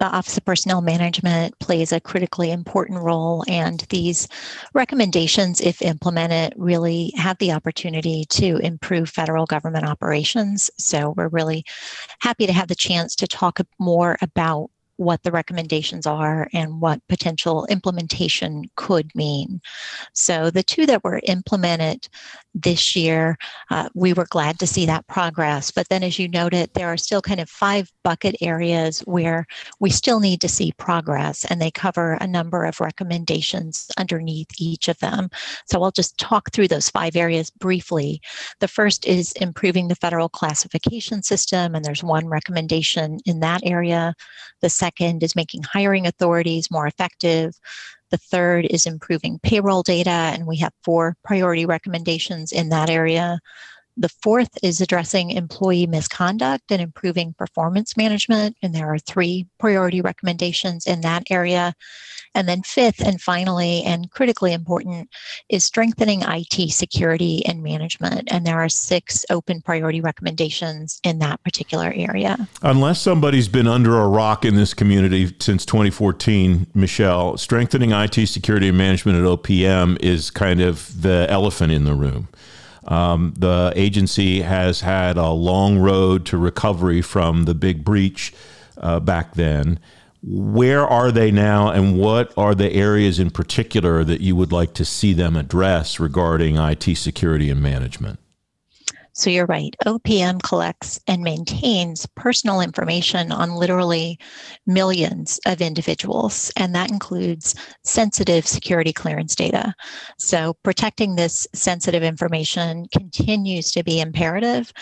the 0.02 0.08
Office 0.08 0.36
of 0.36 0.44
Personnel 0.44 0.80
Management 0.80 1.56
plays 1.60 1.92
a 1.92 2.00
critically 2.00 2.50
important 2.50 2.98
role, 2.98 3.44
and 3.46 3.86
these 3.88 4.26
recommendations, 4.74 5.60
if 5.60 5.80
implemented, 5.80 6.54
really 6.56 7.12
have 7.14 7.38
the 7.38 7.52
opportunity 7.52 8.24
to 8.30 8.56
improve 8.56 9.08
federal 9.08 9.46
government 9.46 9.86
operations. 9.86 10.72
So 10.76 11.14
we're 11.16 11.28
really 11.28 11.64
happy 12.18 12.48
to 12.48 12.52
have 12.52 12.66
the 12.66 12.74
chance 12.74 13.14
to 13.14 13.28
talk 13.28 13.60
more 13.78 14.16
about 14.20 14.71
what 14.96 15.22
the 15.22 15.30
recommendations 15.30 16.06
are 16.06 16.48
and 16.52 16.80
what 16.80 17.00
potential 17.08 17.66
implementation 17.66 18.64
could 18.76 19.10
mean. 19.14 19.60
So, 20.12 20.50
the 20.50 20.62
two 20.62 20.86
that 20.86 21.04
were 21.04 21.20
implemented 21.24 22.08
this 22.54 22.94
year, 22.94 23.38
uh, 23.70 23.88
we 23.94 24.12
were 24.12 24.26
glad 24.28 24.58
to 24.58 24.66
see 24.66 24.84
that 24.86 25.06
progress. 25.06 25.70
But 25.70 25.88
then, 25.88 26.02
as 26.02 26.18
you 26.18 26.28
noted, 26.28 26.70
there 26.74 26.88
are 26.88 26.96
still 26.96 27.22
kind 27.22 27.40
of 27.40 27.48
five 27.48 27.90
bucket 28.04 28.36
areas 28.40 29.00
where 29.00 29.46
we 29.80 29.90
still 29.90 30.20
need 30.20 30.40
to 30.42 30.48
see 30.48 30.72
progress, 30.72 31.44
and 31.46 31.60
they 31.60 31.70
cover 31.70 32.14
a 32.14 32.26
number 32.26 32.64
of 32.64 32.80
recommendations 32.80 33.88
underneath 33.98 34.48
each 34.58 34.88
of 34.88 34.98
them. 34.98 35.30
So, 35.66 35.82
I'll 35.82 35.90
just 35.90 36.18
talk 36.18 36.52
through 36.52 36.68
those 36.68 36.90
five 36.90 37.16
areas 37.16 37.50
briefly. 37.50 38.20
The 38.60 38.68
first 38.68 39.06
is 39.06 39.32
improving 39.32 39.88
the 39.88 39.94
federal 39.96 40.28
classification 40.28 41.22
system, 41.22 41.74
and 41.74 41.84
there's 41.84 42.04
one 42.04 42.26
recommendation 42.26 43.18
in 43.24 43.40
that 43.40 43.62
area. 43.64 44.14
The 44.60 44.70
second 44.82 45.22
is 45.22 45.36
making 45.36 45.62
hiring 45.62 46.06
authorities 46.06 46.70
more 46.70 46.88
effective. 46.88 47.54
The 48.10 48.16
third 48.16 48.66
is 48.66 48.84
improving 48.84 49.38
payroll 49.42 49.82
data, 49.82 50.10
and 50.10 50.46
we 50.46 50.56
have 50.56 50.72
four 50.82 51.16
priority 51.22 51.66
recommendations 51.66 52.50
in 52.50 52.68
that 52.70 52.90
area. 52.90 53.38
The 53.96 54.08
fourth 54.08 54.50
is 54.62 54.80
addressing 54.80 55.30
employee 55.30 55.86
misconduct 55.86 56.70
and 56.70 56.80
improving 56.80 57.34
performance 57.34 57.94
management, 57.94 58.56
and 58.62 58.74
there 58.74 58.92
are 58.92 58.98
three 58.98 59.46
priority 59.58 60.00
recommendations 60.00 60.86
in 60.86 61.02
that 61.02 61.24
area. 61.30 61.74
And 62.34 62.48
then, 62.48 62.62
fifth 62.62 63.00
and 63.06 63.20
finally, 63.20 63.82
and 63.82 64.10
critically 64.10 64.54
important, 64.54 65.10
is 65.50 65.64
strengthening 65.64 66.22
IT 66.22 66.72
security 66.72 67.44
and 67.44 67.62
management. 67.62 68.32
And 68.32 68.46
there 68.46 68.58
are 68.58 68.70
six 68.70 69.26
open 69.28 69.60
priority 69.60 70.00
recommendations 70.00 70.98
in 71.04 71.18
that 71.18 71.42
particular 71.44 71.92
area. 71.94 72.48
Unless 72.62 73.02
somebody's 73.02 73.48
been 73.48 73.66
under 73.66 73.98
a 73.98 74.08
rock 74.08 74.46
in 74.46 74.56
this 74.56 74.72
community 74.72 75.34
since 75.40 75.66
2014, 75.66 76.68
Michelle, 76.72 77.36
strengthening 77.36 77.92
IT 77.92 78.26
security 78.26 78.68
and 78.68 78.78
management 78.78 79.18
at 79.18 79.24
OPM 79.24 80.00
is 80.00 80.30
kind 80.30 80.62
of 80.62 81.02
the 81.02 81.26
elephant 81.28 81.70
in 81.70 81.84
the 81.84 81.94
room. 81.94 82.28
Um, 82.84 83.34
the 83.38 83.72
agency 83.76 84.42
has 84.42 84.80
had 84.80 85.16
a 85.16 85.30
long 85.30 85.78
road 85.78 86.26
to 86.26 86.36
recovery 86.36 87.02
from 87.02 87.44
the 87.44 87.54
big 87.54 87.84
breach 87.84 88.34
uh, 88.78 89.00
back 89.00 89.34
then. 89.34 89.78
Where 90.24 90.86
are 90.86 91.10
they 91.10 91.32
now, 91.32 91.70
and 91.70 91.98
what 91.98 92.32
are 92.36 92.54
the 92.54 92.72
areas 92.72 93.18
in 93.18 93.30
particular 93.30 94.04
that 94.04 94.20
you 94.20 94.36
would 94.36 94.52
like 94.52 94.72
to 94.74 94.84
see 94.84 95.12
them 95.12 95.36
address 95.36 95.98
regarding 95.98 96.56
IT 96.56 96.96
security 96.96 97.50
and 97.50 97.60
management? 97.60 98.20
So 99.14 99.28
you're 99.28 99.46
right. 99.46 99.76
OPM 99.84 100.42
collects 100.42 100.98
and 101.06 101.22
maintains 101.22 102.06
personal 102.16 102.62
information 102.62 103.30
on 103.30 103.54
literally 103.54 104.18
millions 104.66 105.38
of 105.44 105.60
individuals, 105.60 106.50
and 106.56 106.74
that 106.74 106.90
includes 106.90 107.54
sensitive 107.84 108.46
security 108.46 108.92
clearance 108.92 109.34
data. 109.34 109.74
So 110.18 110.54
protecting 110.62 111.14
this 111.14 111.46
sensitive 111.54 112.02
information 112.02 112.86
continues 112.90 113.70
to 113.72 113.84
be 113.84 114.00
imperative. 114.00 114.72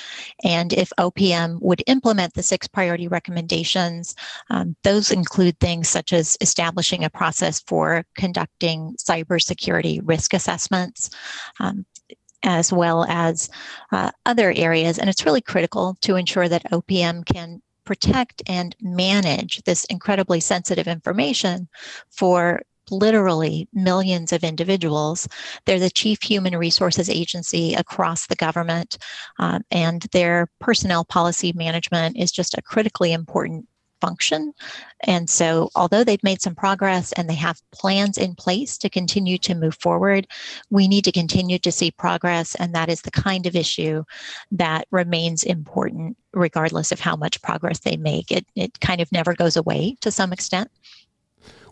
And 0.45 0.73
if 0.75 0.93
OPM 0.99 1.61
would 1.61 1.83
implement 1.89 2.35
the 2.35 2.43
six 2.45 2.69
priority 2.69 3.09
recommendations, 3.09 4.15
um, 4.49 4.77
those 4.85 5.11
include 5.11 5.59
things 5.59 5.89
such 5.89 6.13
as 6.13 6.37
establishing 6.41 7.03
a 7.03 7.11
process 7.11 7.61
for 7.67 8.05
conducting 8.17 8.95
cybersecurity 8.97 10.01
risk 10.05 10.35
assessments, 10.35 11.11
um, 11.59 11.85
as 12.43 12.73
well 12.73 13.05
as 13.09 13.51
uh, 13.93 14.11
other 14.27 14.53
areas. 14.57 14.99
And 14.99 15.09
it's 15.11 15.27
really 15.27 15.41
critical 15.41 15.97
to 16.03 16.17
ensure 16.17 16.49
that 16.49 16.71
OPM 16.71 17.27
can 17.27 17.63
protect 17.85 18.43
and 18.47 18.77
manage 18.81 19.63
this 19.65 19.85
incredibly 19.87 20.41
sensitive 20.41 20.87
information 20.87 21.69
for 22.11 22.63
literally 22.91 23.69
millions 23.73 24.33
of 24.33 24.45
individuals. 24.45 25.29
They're 25.65 25.79
the 25.79 25.91
chief 25.91 26.23
human 26.23 26.57
resources 26.57 27.09
agency 27.09 27.75
across 27.75 28.27
the 28.27 28.37
government, 28.37 28.99
um, 29.39 29.63
and 29.71 30.03
their 30.13 30.49
personnel 30.59 31.05
policy 31.05 31.53
management 31.53 32.17
is 32.17 32.33
just 32.33 32.57
a 32.59 32.63
critically 32.63 33.13
important 33.13 33.67
function. 34.01 34.53
And 35.05 35.29
so, 35.31 35.71
although 35.75 36.05
they've 36.05 36.23
made 36.23 36.43
some 36.43 36.55
progress 36.55 37.13
and 37.13 37.29
they 37.29 37.35
have 37.35 37.63
plans 37.73 38.19
in 38.19 38.35
place 38.35 38.77
to 38.79 38.91
continue 38.91 39.39
to 39.39 39.55
move 39.55 39.77
forward, 39.77 40.27
we 40.71 40.89
need 40.89 41.05
to 41.05 41.13
continue 41.13 41.59
to 41.59 41.73
see 41.73 41.91
progress. 41.91 42.55
And 42.57 42.75
that 42.75 42.89
is 42.89 43.03
the 43.03 43.11
kind 43.11 43.47
of 43.47 43.57
issue 43.57 44.05
that 44.53 44.87
remains 44.91 45.43
important, 45.43 46.17
regardless 46.33 46.93
of 46.93 47.01
how 47.01 47.17
much 47.17 47.41
progress 47.43 47.81
they 47.81 47.97
make. 47.97 48.31
It, 48.31 48.47
it 48.55 48.81
kind 48.81 49.01
of 49.01 49.11
never 49.13 49.35
goes 49.35 49.57
away 49.57 49.97
to 50.01 50.11
some 50.11 50.33
extent. 50.33 50.71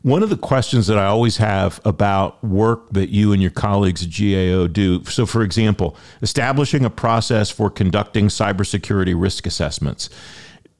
One 0.03 0.23
of 0.23 0.31
the 0.31 0.37
questions 0.37 0.87
that 0.87 0.97
I 0.97 1.07
always 1.07 1.39
have 1.39 1.81
about 1.85 2.43
work 2.45 2.91
that 2.91 3.09
you 3.09 3.33
and 3.33 3.43
your 3.43 3.51
colleagues 3.51 4.05
at 4.05 4.11
GAO 4.11 4.69
do. 4.69 5.05
So, 5.05 5.27
for 5.27 5.43
example, 5.43 5.97
establishing 6.23 6.85
a 6.85 6.91
process 6.91 7.51
for 7.51 7.69
conducting 7.69 8.29
cybersecurity 8.29 9.21
risk 9.21 9.45
assessments 9.45 10.09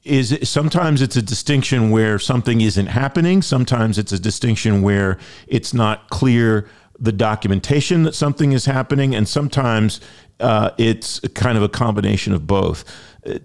is 0.03 0.37
sometimes 0.49 1.01
it's 1.01 1.15
a 1.15 1.21
distinction 1.21 1.91
where 1.91 2.19
something 2.19 2.61
isn't 2.61 2.87
happening. 2.87 3.41
Sometimes 3.41 3.97
it's 3.97 4.11
a 4.11 4.19
distinction 4.19 4.81
where 4.81 5.17
it's 5.47 5.73
not 5.73 6.09
clear 6.09 6.67
the 6.99 7.11
documentation 7.11 8.03
that 8.03 8.13
something 8.13 8.51
is 8.51 8.65
happening, 8.65 9.15
and 9.15 9.27
sometimes 9.27 10.01
uh, 10.39 10.71
it's 10.77 11.19
kind 11.33 11.57
of 11.57 11.63
a 11.63 11.69
combination 11.69 12.33
of 12.33 12.45
both. 12.45 12.83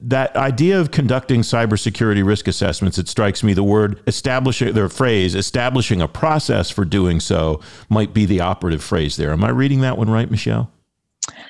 That 0.01 0.35
idea 0.37 0.81
of 0.81 0.91
conducting 0.91 1.41
cybersecurity 1.43 2.25
risk 2.25 2.49
assessments, 2.49 2.99
it 2.99 3.09
strikes 3.09 3.43
me 3.43 3.55
the 3.55 3.65
word 3.65 4.01
establishing, 4.07 4.73
the 4.73 4.89
phrase 4.89 5.35
establishing 5.35 6.01
a 6.01 6.09
process 6.09 6.71
for 6.71 6.85
doing 6.85 7.21
so 7.21 7.61
might 7.89 8.15
be 8.15 8.25
the 8.25 8.41
operative 8.41 8.83
phrase 8.83 9.17
there. 9.17 9.33
Am 9.33 9.45
I 9.45 9.51
reading 9.51 9.81
that 9.81 9.99
one 9.99 10.11
right, 10.11 10.31
Michelle? 10.31 10.71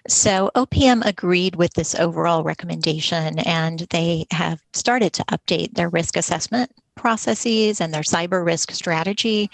So 0.09 0.51
OPM 0.55 1.05
agreed 1.05 1.57
with 1.57 1.75
this 1.75 1.95
overall 1.95 2.43
recommendation 2.43 3.39
and 3.41 3.81
they 3.91 4.27
have 4.31 4.61
started 4.73 5.13
to 5.15 5.25
update 5.25 5.75
their 5.75 5.89
risk 5.89 6.17
assessment 6.17 6.71
processes 6.95 7.81
and 7.81 7.93
their 7.93 8.03
cyber 8.03 8.45
risk 8.45 8.71
strategy, 8.71 9.51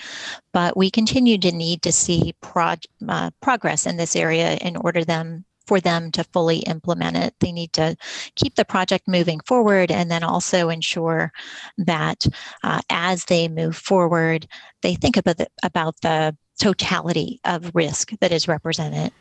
but 0.53 0.77
we 0.77 0.91
continue 0.91 1.39
to 1.39 1.53
need 1.53 1.83
to 1.83 1.93
see 1.93 2.35
prog- 2.41 2.85
uh, 3.09 3.31
progress 3.41 3.87
in 3.87 3.97
this 3.97 4.15
area 4.15 4.57
in 4.57 4.77
order 4.77 5.05
them 5.05 5.45
for 5.67 5.81
them 5.81 6.11
to 6.11 6.25
fully 6.25 6.59
implement 6.61 7.17
it. 7.17 7.35
They 7.39 7.53
need 7.53 7.73
to 7.75 7.97
keep 8.35 8.57
the 8.57 8.65
project 8.65 9.07
moving 9.07 9.41
forward 9.47 9.93
and 9.93 10.11
then 10.11 10.25
also 10.25 10.69
ensure 10.69 11.33
that 11.79 12.27
uh, 12.65 12.81
as 12.91 13.25
they 13.27 13.47
move 13.47 13.77
forward, 13.77 14.49
they 14.83 14.97
think 14.97 15.17
about 15.17 15.37
the, 15.37 15.47
about 15.63 16.01
the 16.01 16.37
totality 16.61 17.41
of 17.45 17.71
risk 17.75 18.13
that 18.21 18.33
is 18.33 18.47
represented 18.47 19.13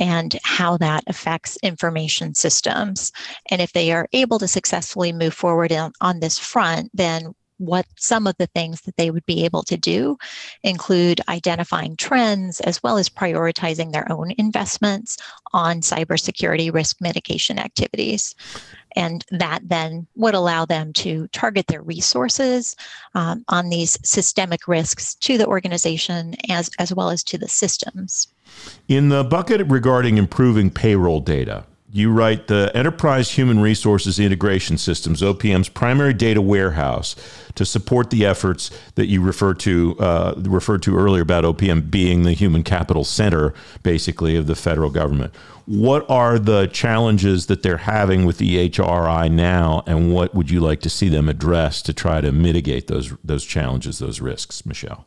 and 0.00 0.38
how 0.42 0.76
that 0.78 1.04
affects 1.06 1.58
information 1.62 2.34
systems. 2.34 3.12
And 3.50 3.60
if 3.60 3.72
they 3.72 3.92
are 3.92 4.08
able 4.12 4.38
to 4.38 4.48
successfully 4.48 5.12
move 5.12 5.34
forward 5.34 5.72
on, 5.72 5.92
on 6.00 6.20
this 6.20 6.38
front, 6.38 6.90
then 6.94 7.34
what 7.58 7.86
some 7.96 8.26
of 8.26 8.36
the 8.38 8.46
things 8.48 8.82
that 8.82 8.96
they 8.96 9.10
would 9.10 9.26
be 9.26 9.44
able 9.44 9.62
to 9.62 9.76
do 9.76 10.16
include 10.62 11.20
identifying 11.28 11.96
trends 11.96 12.60
as 12.60 12.82
well 12.82 12.98
as 12.98 13.08
prioritizing 13.08 13.92
their 13.92 14.10
own 14.10 14.32
investments 14.38 15.16
on 15.52 15.80
cybersecurity 15.80 16.72
risk 16.72 17.00
mitigation 17.00 17.58
activities. 17.58 18.34
And 18.94 19.24
that 19.30 19.60
then 19.62 20.06
would 20.16 20.34
allow 20.34 20.64
them 20.64 20.92
to 20.94 21.28
target 21.28 21.66
their 21.66 21.82
resources 21.82 22.76
um, 23.14 23.44
on 23.48 23.68
these 23.68 23.98
systemic 24.02 24.66
risks 24.66 25.14
to 25.16 25.36
the 25.36 25.46
organization 25.46 26.34
as, 26.48 26.70
as 26.78 26.94
well 26.94 27.10
as 27.10 27.22
to 27.24 27.38
the 27.38 27.48
systems. 27.48 28.28
In 28.88 29.08
the 29.10 29.24
bucket 29.24 29.66
regarding 29.68 30.16
improving 30.16 30.70
payroll 30.70 31.20
data, 31.20 31.64
you 31.96 32.12
write 32.12 32.46
the 32.46 32.70
Enterprise 32.74 33.30
Human 33.30 33.60
Resources 33.60 34.18
Integration 34.18 34.76
Systems, 34.76 35.22
OPM's 35.22 35.68
primary 35.68 36.12
data 36.12 36.42
warehouse, 36.42 37.16
to 37.54 37.64
support 37.64 38.10
the 38.10 38.26
efforts 38.26 38.70
that 38.96 39.06
you 39.06 39.22
referred 39.22 39.58
to 39.60 39.96
uh, 39.98 40.34
referred 40.36 40.82
to 40.82 40.96
earlier 40.96 41.22
about 41.22 41.44
OPM 41.44 41.90
being 41.90 42.22
the 42.22 42.32
human 42.32 42.62
capital 42.62 43.02
center, 43.02 43.54
basically, 43.82 44.36
of 44.36 44.46
the 44.46 44.54
federal 44.54 44.90
government. 44.90 45.34
What 45.64 46.08
are 46.10 46.38
the 46.38 46.66
challenges 46.66 47.46
that 47.46 47.62
they're 47.62 47.78
having 47.78 48.26
with 48.26 48.38
the 48.38 48.68
HRI 48.68 49.30
now, 49.30 49.82
and 49.86 50.12
what 50.12 50.34
would 50.34 50.50
you 50.50 50.60
like 50.60 50.80
to 50.82 50.90
see 50.90 51.08
them 51.08 51.28
address 51.28 51.80
to 51.82 51.94
try 51.94 52.20
to 52.20 52.30
mitigate 52.30 52.88
those 52.88 53.14
those 53.24 53.44
challenges, 53.44 53.98
those 53.98 54.20
risks, 54.20 54.66
Michelle? 54.66 55.06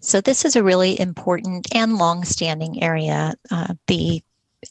So 0.00 0.20
this 0.20 0.44
is 0.44 0.56
a 0.56 0.62
really 0.62 0.98
important 0.98 1.66
and 1.74 1.96
long-standing 1.96 2.82
area. 2.82 3.34
Uh, 3.50 3.74
the 3.86 4.22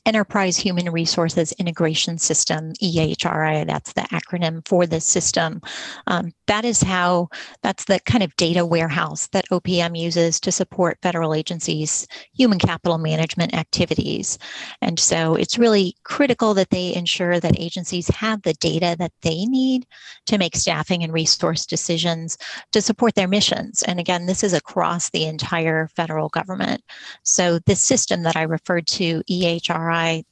Enterprise 0.06 0.58
Human 0.58 0.90
Resources 0.90 1.52
Integration 1.54 2.18
System, 2.18 2.72
EHRI, 2.82 3.68
that's 3.68 3.92
the 3.94 4.02
acronym 4.02 4.66
for 4.66 4.88
this 4.88 5.06
system. 5.06 5.62
Um, 6.08 6.32
that 6.48 6.64
is 6.64 6.82
how, 6.82 7.28
that's 7.62 7.86
the 7.86 8.00
kind 8.06 8.24
of 8.24 8.36
data 8.38 8.66
warehouse 8.66 9.28
that 9.28 9.50
OPM 9.50 9.98
uses 9.98 10.40
to 10.40 10.52
support 10.52 10.98
federal 11.02 11.34
agencies' 11.34 12.08
human 12.34 12.58
capital 12.58 12.98
management 12.98 13.54
activities. 13.54 14.38
And 14.82 14.98
so 14.98 15.36
it's 15.36 15.58
really 15.58 15.96
critical 16.04 16.54
that 16.54 16.70
they 16.70 16.96
ensure 16.96 17.42
that 17.42 17.60
agencies 17.60 18.08
have 18.10 18.42
the 18.44 18.54
data 18.54 18.96
that 18.98 19.14
they 19.22 19.46
need 19.46 19.86
to 20.28 20.38
make 20.38 20.56
staffing 20.56 21.04
and 21.04 21.12
resource 21.12 21.66
decisions 21.66 22.38
to 22.72 22.82
support 22.82 23.16
their 23.16 23.28
missions. 23.28 23.84
And 23.84 24.00
again, 24.00 24.26
this 24.26 24.44
is 24.44 24.54
across 24.54 25.10
the 25.10 25.26
entire 25.26 25.90
federal 25.90 26.30
government. 26.30 26.82
So 27.24 27.60
this 27.60 27.82
system 27.82 28.24
that 28.24 28.38
I 28.38 28.44
referred 28.44 28.88
to, 28.88 29.22
EHRI, 29.30 29.81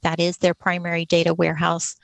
that 0.02 0.20
is 0.20 0.38
their 0.38 0.54
primary 0.54 1.06
data 1.06 1.34
warehouse 1.34 1.96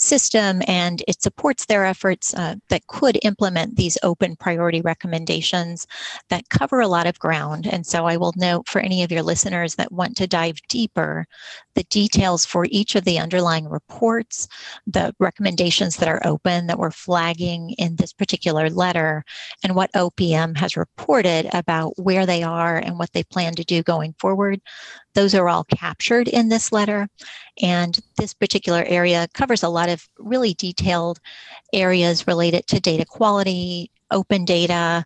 system 0.00 0.62
and 0.66 1.02
it 1.06 1.22
supports 1.22 1.66
their 1.66 1.84
efforts 1.84 2.34
uh, 2.34 2.54
that 2.68 2.86
could 2.86 3.18
implement 3.22 3.76
these 3.76 3.98
open 4.02 4.34
priority 4.36 4.80
recommendations 4.80 5.86
that 6.30 6.48
cover 6.48 6.80
a 6.80 6.88
lot 6.88 7.06
of 7.06 7.18
ground. 7.18 7.66
And 7.66 7.86
so 7.86 8.06
I 8.06 8.16
will 8.16 8.32
note 8.36 8.66
for 8.66 8.80
any 8.80 9.02
of 9.02 9.12
your 9.12 9.22
listeners 9.22 9.74
that 9.74 9.92
want 9.92 10.16
to 10.16 10.26
dive 10.26 10.56
deeper, 10.68 11.26
the 11.74 11.84
details 11.84 12.44
for 12.44 12.66
each 12.70 12.94
of 12.94 13.04
the 13.04 13.18
underlying 13.18 13.68
reports, 13.68 14.48
the 14.86 15.14
recommendations 15.18 15.96
that 15.96 16.08
are 16.08 16.20
open 16.24 16.66
that 16.66 16.78
we're 16.78 16.90
flagging 16.90 17.70
in 17.78 17.96
this 17.96 18.12
particular 18.12 18.68
letter, 18.70 19.24
and 19.62 19.74
what 19.74 19.92
OPM 19.92 20.56
has 20.56 20.76
reported 20.76 21.48
about 21.52 21.98
where 21.98 22.26
they 22.26 22.42
are 22.42 22.76
and 22.76 22.98
what 22.98 23.12
they 23.12 23.22
plan 23.24 23.54
to 23.54 23.64
do 23.64 23.82
going 23.82 24.14
forward. 24.18 24.60
Those 25.14 25.34
are 25.34 25.48
all 25.48 25.64
captured 25.64 26.28
in 26.28 26.48
this 26.48 26.70
letter. 26.70 27.08
And 27.62 27.98
this 28.16 28.32
particular 28.32 28.84
area 28.86 29.28
covers 29.34 29.62
a 29.62 29.68
lot 29.68 29.88
of 29.88 30.08
really 30.18 30.54
detailed 30.54 31.18
areas 31.72 32.26
related 32.26 32.66
to 32.68 32.80
data 32.80 33.04
quality, 33.04 33.90
open 34.10 34.44
data 34.44 35.04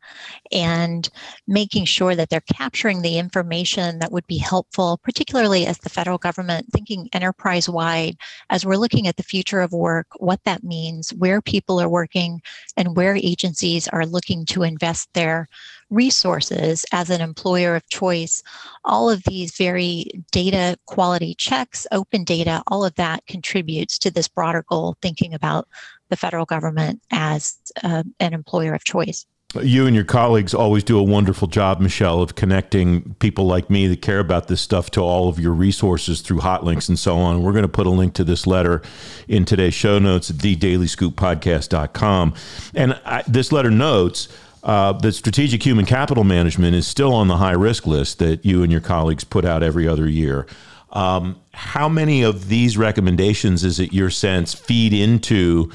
and 0.53 1.11
making 1.47 1.85
sure 1.85 2.15
that 2.15 2.31
they're 2.31 2.41
capturing 2.41 3.03
the 3.03 3.19
information 3.19 3.99
that 3.99 4.13
would 4.13 4.27
be 4.27 4.39
helpful, 4.39 4.99
particularly 5.03 5.67
as 5.67 5.79
the 5.79 5.91
federal 5.91 6.19
government 6.19 6.67
thinking 6.73 7.09
enterprise 7.13 7.69
wide, 7.69 8.17
as 8.51 8.65
we're 8.65 8.77
looking 8.77 9.07
at 9.07 9.17
the 9.17 9.23
future 9.23 9.61
of 9.61 9.73
work, 9.73 10.07
what 10.19 10.41
that 10.45 10.65
means, 10.65 11.13
where 11.15 11.41
people 11.41 11.81
are 11.81 11.89
working, 11.89 12.41
and 12.77 12.97
where 12.97 13.17
agencies 13.17 13.89
are 13.89 14.07
looking 14.07 14.45
to 14.47 14.63
invest 14.63 15.09
their 15.15 15.49
resources 15.91 16.85
as 16.93 17.11
an 17.11 17.21
employer 17.21 17.77
of 17.77 17.89
choice. 17.89 18.43
All 18.85 19.11
of 19.11 19.23
these 19.25 19.57
very 19.57 20.11
data 20.33 20.77
quality 20.87 21.35
checks, 21.35 21.87
open 21.93 22.25
data, 22.25 22.63
all 22.67 22.85
of 22.85 22.95
that 22.97 23.27
contributes 23.27 23.99
to 23.99 24.11
this 24.11 24.29
broader 24.29 24.65
goal, 24.69 24.97
thinking 25.03 25.35
about 25.35 25.69
the 26.15 26.19
federal 26.19 26.45
government 26.45 27.03
as 27.11 27.57
uh, 27.83 28.05
an 28.21 28.35
employer 28.35 28.73
of 28.73 28.85
choice. 28.85 29.27
You 29.61 29.87
and 29.87 29.95
your 29.97 30.05
colleagues 30.05 30.55
always 30.55 30.85
do 30.85 30.97
a 30.97 31.03
wonderful 31.03 31.49
job, 31.49 31.81
Michelle, 31.81 32.23
of 32.23 32.37
connecting 32.37 33.15
people 33.15 33.47
like 33.47 33.69
me 33.69 33.89
that 33.89 34.01
care 34.01 34.21
about 34.21 34.47
this 34.47 34.61
stuff 34.61 34.91
to 34.93 35.01
all 35.01 35.29
of 35.29 35.41
your 35.41 35.53
resources 35.53 36.21
through 36.21 36.39
hot 36.41 36.65
links 36.65 36.89
and 36.89 36.99
so 36.99 37.17
on. 37.17 37.43
We're 37.43 37.53
going 37.53 37.63
to 37.63 37.69
put 37.69 37.87
a 37.87 37.91
link 37.91 38.15
to 38.15 38.25
this 38.25 38.47
letter 38.47 38.81
in 39.27 39.45
today's 39.45 39.75
show 39.75 39.99
notes 39.99 40.31
at 40.31 40.37
thedailyscooppodcast.com. 40.37 42.35
And 42.75 43.01
I, 43.05 43.23
this 43.27 43.51
letter 43.51 43.71
notes 43.71 44.29
uh, 44.63 44.93
that 44.93 45.13
strategic 45.13 45.65
human 45.65 45.85
capital 45.85 46.25
management 46.25 46.75
is 46.77 46.87
still 46.87 47.13
on 47.13 47.29
the 47.29 47.37
high 47.37 47.53
risk 47.53 47.87
list 47.87 48.21
that 48.21 48.45
you 48.45 48.63
and 48.63 48.71
your 48.71 48.81
colleagues 48.81 49.25
put 49.25 49.45
out 49.45 49.63
every 49.65 49.87
other 49.87 50.09
year. 50.09 50.47
Um, 50.91 51.41
how 51.53 51.89
many 51.89 52.23
of 52.23 52.49
these 52.49 52.79
recommendations 52.79 53.65
is 53.65 53.81
it 53.81 53.93
your 53.93 54.11
sense 54.11 54.55
feed 54.55 54.93
into 54.93 55.71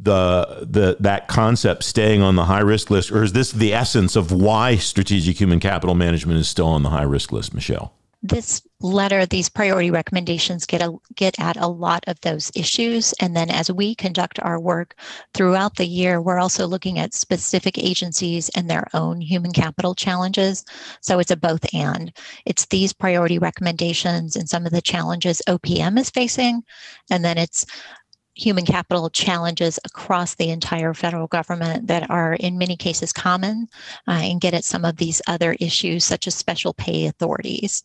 the 0.00 0.66
the 0.68 0.96
that 1.00 1.28
concept 1.28 1.82
staying 1.84 2.22
on 2.22 2.36
the 2.36 2.44
high 2.44 2.60
risk 2.60 2.90
list, 2.90 3.10
or 3.10 3.22
is 3.22 3.32
this 3.32 3.52
the 3.52 3.74
essence 3.74 4.16
of 4.16 4.32
why 4.32 4.76
strategic 4.76 5.40
human 5.40 5.60
capital 5.60 5.94
management 5.94 6.38
is 6.38 6.48
still 6.48 6.68
on 6.68 6.82
the 6.82 6.90
high 6.90 7.02
risk 7.02 7.32
list, 7.32 7.54
Michelle? 7.54 7.92
This 8.20 8.62
letter, 8.80 9.26
these 9.26 9.48
priority 9.48 9.92
recommendations 9.92 10.66
get 10.66 10.82
a, 10.82 10.92
get 11.14 11.38
at 11.38 11.56
a 11.56 11.68
lot 11.68 12.02
of 12.08 12.20
those 12.20 12.50
issues, 12.56 13.12
and 13.20 13.36
then 13.36 13.48
as 13.48 13.70
we 13.70 13.94
conduct 13.94 14.40
our 14.40 14.58
work 14.58 14.96
throughout 15.34 15.76
the 15.76 15.86
year, 15.86 16.20
we're 16.20 16.40
also 16.40 16.66
looking 16.66 16.98
at 16.98 17.14
specific 17.14 17.78
agencies 17.78 18.48
and 18.50 18.68
their 18.68 18.88
own 18.92 19.20
human 19.20 19.52
capital 19.52 19.94
challenges. 19.94 20.64
So 21.00 21.20
it's 21.20 21.30
a 21.30 21.36
both 21.36 21.64
and. 21.72 22.12
It's 22.44 22.66
these 22.66 22.92
priority 22.92 23.38
recommendations 23.38 24.34
and 24.34 24.48
some 24.48 24.66
of 24.66 24.72
the 24.72 24.82
challenges 24.82 25.40
OPM 25.46 25.96
is 25.96 26.10
facing, 26.10 26.64
and 27.12 27.24
then 27.24 27.38
it's 27.38 27.66
human 28.38 28.64
capital 28.64 29.10
challenges 29.10 29.78
across 29.84 30.36
the 30.36 30.50
entire 30.50 30.94
federal 30.94 31.26
government 31.26 31.88
that 31.88 32.08
are 32.08 32.34
in 32.34 32.56
many 32.56 32.76
cases 32.76 33.12
common 33.12 33.68
uh, 34.06 34.12
and 34.12 34.40
get 34.40 34.54
at 34.54 34.64
some 34.64 34.84
of 34.84 34.96
these 34.96 35.20
other 35.26 35.56
issues 35.60 36.04
such 36.04 36.26
as 36.26 36.34
special 36.34 36.72
pay 36.72 37.06
authorities. 37.06 37.82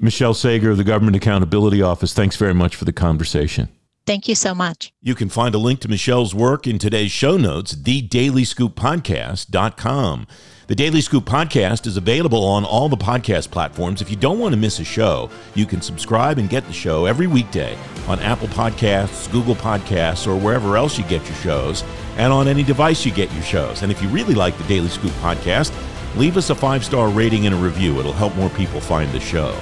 Michelle 0.00 0.34
Sager 0.34 0.70
of 0.72 0.76
the 0.76 0.84
Government 0.84 1.16
Accountability 1.16 1.82
Office, 1.82 2.12
thanks 2.12 2.36
very 2.36 2.54
much 2.54 2.76
for 2.76 2.84
the 2.84 2.92
conversation. 2.92 3.68
Thank 4.08 4.26
you 4.26 4.34
so 4.34 4.54
much. 4.54 4.94
You 5.02 5.14
can 5.14 5.28
find 5.28 5.54
a 5.54 5.58
link 5.58 5.80
to 5.80 5.88
Michelle's 5.88 6.34
work 6.34 6.66
in 6.66 6.78
today's 6.78 7.10
show 7.10 7.36
notes, 7.36 7.74
thedailyscooppodcast.com. 7.74 10.26
The 10.66 10.74
Daily 10.74 11.02
Scoop 11.02 11.26
podcast 11.26 11.86
is 11.86 11.98
available 11.98 12.42
on 12.42 12.64
all 12.64 12.88
the 12.88 12.96
podcast 12.96 13.50
platforms. 13.50 14.00
If 14.00 14.08
you 14.08 14.16
don't 14.16 14.38
want 14.38 14.54
to 14.54 14.58
miss 14.58 14.78
a 14.78 14.84
show, 14.84 15.28
you 15.54 15.66
can 15.66 15.82
subscribe 15.82 16.38
and 16.38 16.48
get 16.48 16.66
the 16.66 16.72
show 16.72 17.04
every 17.04 17.26
weekday 17.26 17.76
on 18.06 18.18
Apple 18.20 18.48
Podcasts, 18.48 19.30
Google 19.30 19.56
Podcasts, 19.56 20.26
or 20.26 20.36
wherever 20.36 20.78
else 20.78 20.96
you 20.96 21.04
get 21.04 21.22
your 21.26 21.36
shows, 21.36 21.84
and 22.16 22.32
on 22.32 22.48
any 22.48 22.62
device 22.62 23.04
you 23.04 23.12
get 23.12 23.30
your 23.34 23.42
shows. 23.42 23.82
And 23.82 23.92
if 23.92 24.00
you 24.00 24.08
really 24.08 24.34
like 24.34 24.56
the 24.56 24.64
Daily 24.64 24.88
Scoop 24.88 25.12
podcast, 25.20 25.70
leave 26.16 26.38
us 26.38 26.48
a 26.48 26.54
five 26.54 26.82
star 26.82 27.10
rating 27.10 27.44
and 27.44 27.54
a 27.54 27.58
review. 27.58 28.00
It'll 28.00 28.14
help 28.14 28.34
more 28.36 28.48
people 28.48 28.80
find 28.80 29.12
the 29.12 29.20
show. 29.20 29.54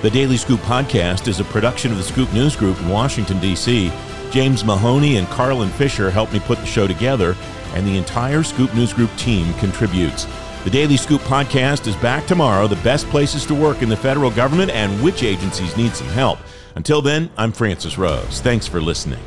The 0.00 0.10
Daily 0.10 0.36
Scoop 0.36 0.60
podcast 0.60 1.26
is 1.26 1.40
a 1.40 1.44
production 1.44 1.90
of 1.90 1.98
the 1.98 2.04
Scoop 2.04 2.32
News 2.32 2.54
Group 2.54 2.78
in 2.78 2.88
Washington, 2.88 3.40
D.C. 3.40 3.90
James 4.30 4.64
Mahoney 4.64 5.16
and 5.16 5.26
Carlin 5.26 5.70
Fisher 5.70 6.08
helped 6.08 6.32
me 6.32 6.38
put 6.38 6.58
the 6.58 6.66
show 6.66 6.86
together, 6.86 7.34
and 7.74 7.84
the 7.84 7.98
entire 7.98 8.44
Scoop 8.44 8.72
News 8.74 8.92
Group 8.92 9.10
team 9.16 9.52
contributes. 9.54 10.28
The 10.62 10.70
Daily 10.70 10.96
Scoop 10.96 11.20
podcast 11.22 11.88
is 11.88 11.96
back 11.96 12.28
tomorrow. 12.28 12.68
The 12.68 12.76
best 12.76 13.08
places 13.08 13.44
to 13.46 13.56
work 13.56 13.82
in 13.82 13.88
the 13.88 13.96
federal 13.96 14.30
government 14.30 14.70
and 14.70 15.02
which 15.02 15.24
agencies 15.24 15.76
need 15.76 15.92
some 15.96 16.06
help. 16.08 16.38
Until 16.76 17.02
then, 17.02 17.28
I'm 17.36 17.50
Francis 17.50 17.98
Rose. 17.98 18.40
Thanks 18.40 18.68
for 18.68 18.80
listening. 18.80 19.18